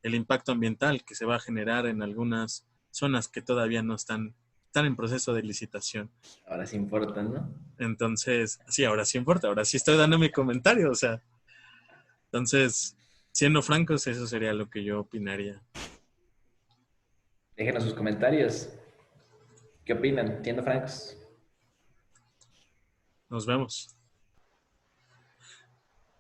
[0.04, 4.36] el impacto ambiental que se va a generar en algunas zonas que todavía no están,
[4.66, 6.10] están en proceso de licitación.
[6.48, 7.50] Ahora sí importa, ¿no?
[7.78, 11.22] Entonces, sí, ahora sí importa, ahora sí estoy dando mi comentario, o sea.
[12.26, 12.96] Entonces,
[13.40, 15.64] siendo francos, eso sería lo que yo opinaría.
[17.56, 18.70] Déjenos sus comentarios.
[19.86, 20.44] ¿Qué opinan?
[20.44, 21.18] Siendo francos.
[23.30, 23.96] Nos vemos.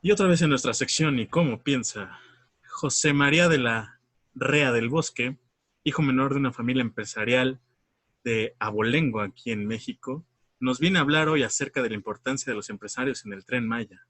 [0.01, 2.17] Y otra vez en nuestra sección, ¿y cómo piensa?
[2.65, 3.99] José María de la
[4.33, 5.37] Rea del Bosque,
[5.83, 7.59] hijo menor de una familia empresarial
[8.23, 10.25] de Abolengo aquí en México,
[10.61, 13.67] nos viene a hablar hoy acerca de la importancia de los empresarios en el tren
[13.67, 14.07] Maya.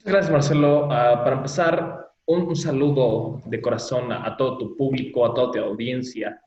[0.00, 0.88] Muchas gracias, Marcelo.
[0.90, 6.40] Ah, para empezar, un, saludo de corazón a, todo tu público, a toda tu audiencia.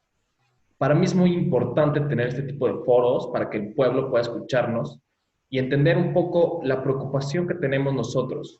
[0.79, 4.23] Para mí es muy importante tener este tipo de foros para que el pueblo pueda
[4.23, 4.99] escucharnos
[5.51, 8.59] y entender un poco la preocupación que tenemos nosotros.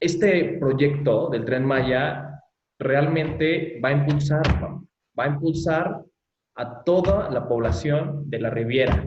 [0.00, 2.42] Este proyecto del tren Maya
[2.78, 4.42] realmente va a impulsar,
[5.18, 6.02] va a impulsar
[6.54, 9.06] a toda la población de la Riviera.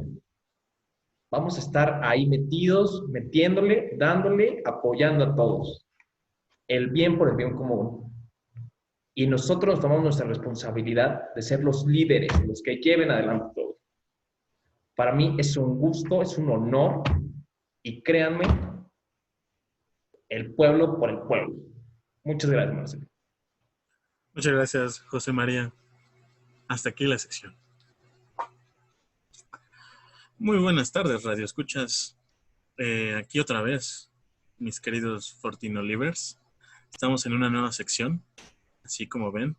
[1.31, 5.87] Vamos a estar ahí metidos, metiéndole, dándole, apoyando a todos.
[6.67, 8.11] El bien por el bien común.
[9.13, 13.77] Y nosotros tomamos nuestra responsabilidad de ser los líderes, los que lleven adelante todo.
[14.95, 17.03] Para mí es un gusto, es un honor
[17.83, 18.45] y créanme,
[20.29, 21.55] el pueblo por el pueblo.
[22.23, 23.07] Muchas gracias, Marcelo.
[24.33, 25.73] Muchas gracias, José María.
[26.67, 27.55] Hasta aquí la sección.
[30.41, 32.17] Muy buenas tardes, Radio Escuchas.
[32.77, 34.09] Eh, aquí otra vez,
[34.57, 36.39] mis queridos Fortino Livers.
[36.93, 38.23] Estamos en una nueva sección.
[38.81, 39.57] Así como ven,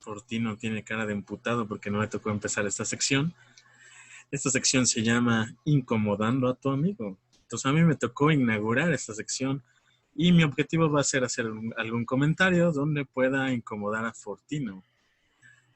[0.00, 3.34] Fortino tiene cara de imputado porque no le tocó empezar esta sección.
[4.30, 7.18] Esta sección se llama Incomodando a tu amigo.
[7.42, 9.62] Entonces a mí me tocó inaugurar esta sección
[10.14, 11.44] y mi objetivo va a ser hacer
[11.76, 14.82] algún comentario donde pueda incomodar a Fortino.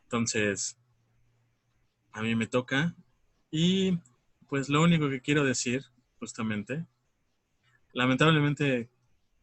[0.05, 0.79] Entonces,
[2.13, 2.95] a mí me toca
[3.51, 3.99] y
[4.51, 5.85] pues lo único que quiero decir,
[6.19, 6.85] justamente,
[7.93, 8.91] lamentablemente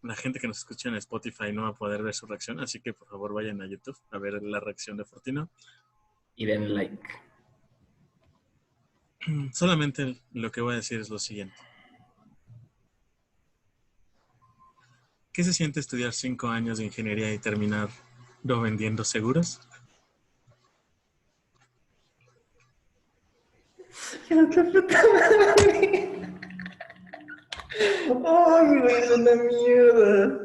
[0.03, 2.81] la gente que nos escucha en Spotify no va a poder ver su reacción, así
[2.81, 5.49] que por favor vayan a YouTube a ver la reacción de Fortino.
[6.35, 7.07] Y den like.
[9.53, 11.55] Solamente lo que voy a decir es lo siguiente.
[15.31, 17.89] ¿Qué se siente estudiar cinco años de ingeniería y terminar
[18.43, 19.61] no vendiendo seguros?
[24.27, 26.11] ¡Qué puta madre!
[28.25, 30.39] ¡Ay, güey, es una mierda!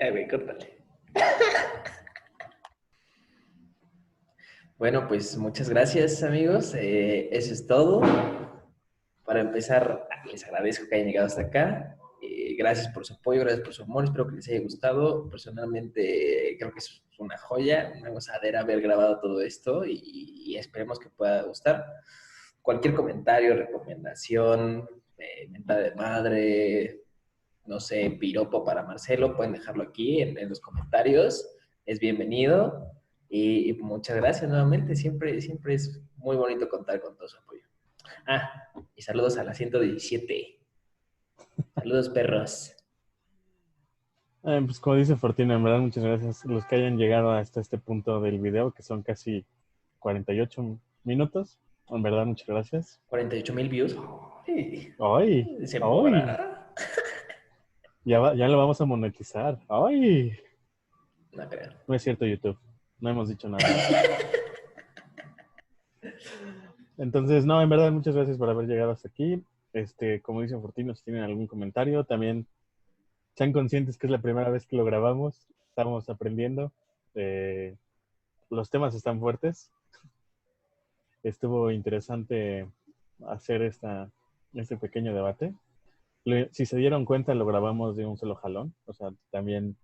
[0.00, 0.74] Ay, güey, córtale.
[4.76, 6.74] Bueno, pues muchas gracias, amigos.
[6.74, 8.02] Eh, eso es todo.
[9.24, 11.96] Para empezar, les agradezco que hayan llegado hasta acá.
[12.26, 14.04] Eh, gracias por su apoyo, gracias por su amor.
[14.04, 15.28] Espero que les haya gustado.
[15.28, 21.10] Personalmente, creo que es una joya, una gozadera haber grabado todo esto y, esperemos que
[21.10, 21.84] pueda gustar.
[22.62, 27.02] Cualquier comentario, recomendación, eh, de madre,
[27.66, 31.46] no sé, piropo para Marcelo, pueden dejarlo aquí en, los comentarios.
[31.84, 32.90] Es bienvenido.
[33.28, 34.96] Y, y, muchas gracias nuevamente.
[34.96, 37.64] Siempre, siempre es muy bonito contar con todo su apoyo.
[38.26, 40.63] Ah, y saludos a la 117.
[41.94, 42.74] Saludos, perros.
[44.42, 47.78] Eh, pues como dice Fortina, en verdad muchas gracias los que hayan llegado hasta este
[47.78, 49.46] punto del video, que son casi
[50.00, 51.56] 48 minutos.
[51.90, 53.00] En verdad, muchas gracias.
[53.10, 53.96] 48 mil views.
[54.48, 55.82] Ay, ay, Se ay.
[55.82, 56.72] podrá.
[58.06, 59.60] Ya, va- ya lo vamos a monetizar.
[59.68, 60.36] Ay,
[61.32, 61.70] No creo.
[61.86, 62.58] no es cierto, YouTube.
[62.98, 63.64] No hemos dicho nada.
[66.98, 69.40] Entonces, no, en verdad, muchas gracias por haber llegado hasta aquí.
[69.74, 72.46] Este, como dice Fortino, si tienen algún comentario, también
[73.34, 75.48] sean conscientes que es la primera vez que lo grabamos.
[75.68, 76.72] Estamos aprendiendo.
[77.16, 77.76] Eh,
[78.50, 79.72] los temas están fuertes.
[81.24, 82.68] Estuvo interesante
[83.26, 84.10] hacer esta,
[84.52, 85.52] este pequeño debate.
[86.52, 88.74] Si se dieron cuenta, lo grabamos de un solo jalón.
[88.86, 89.76] O sea, también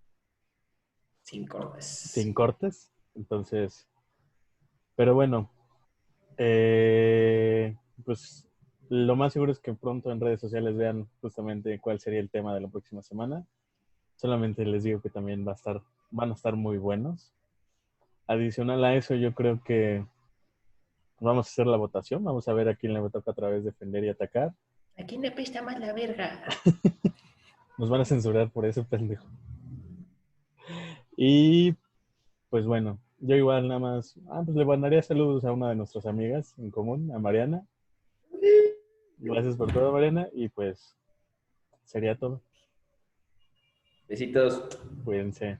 [1.23, 1.85] Sin cortes.
[1.85, 2.89] sin cortes.
[3.13, 3.89] Entonces,
[4.95, 5.51] pero bueno,
[6.37, 7.75] eh,
[8.05, 8.47] pues
[8.91, 12.53] lo más seguro es que pronto en redes sociales vean justamente cuál sería el tema
[12.53, 13.45] de la próxima semana.
[14.17, 17.31] Solamente les digo que también va a estar, van a estar muy buenos.
[18.27, 20.05] Adicional a eso, yo creo que
[21.21, 22.21] vamos a hacer la votación.
[22.25, 24.53] Vamos a ver a quién le toca otra vez defender y atacar.
[24.97, 26.43] ¿A quién le apesta más la verga?
[27.77, 29.25] Nos van a censurar por eso, pendejo.
[31.15, 31.75] Y
[32.49, 36.05] pues bueno, yo igual nada más, ah, pues le mandaría saludos a una de nuestras
[36.05, 37.65] amigas en común, a Mariana.
[39.23, 40.97] Gracias por todo, Mariana, y pues
[41.85, 42.41] sería todo.
[44.07, 44.79] Besitos.
[45.05, 45.59] Cuídense.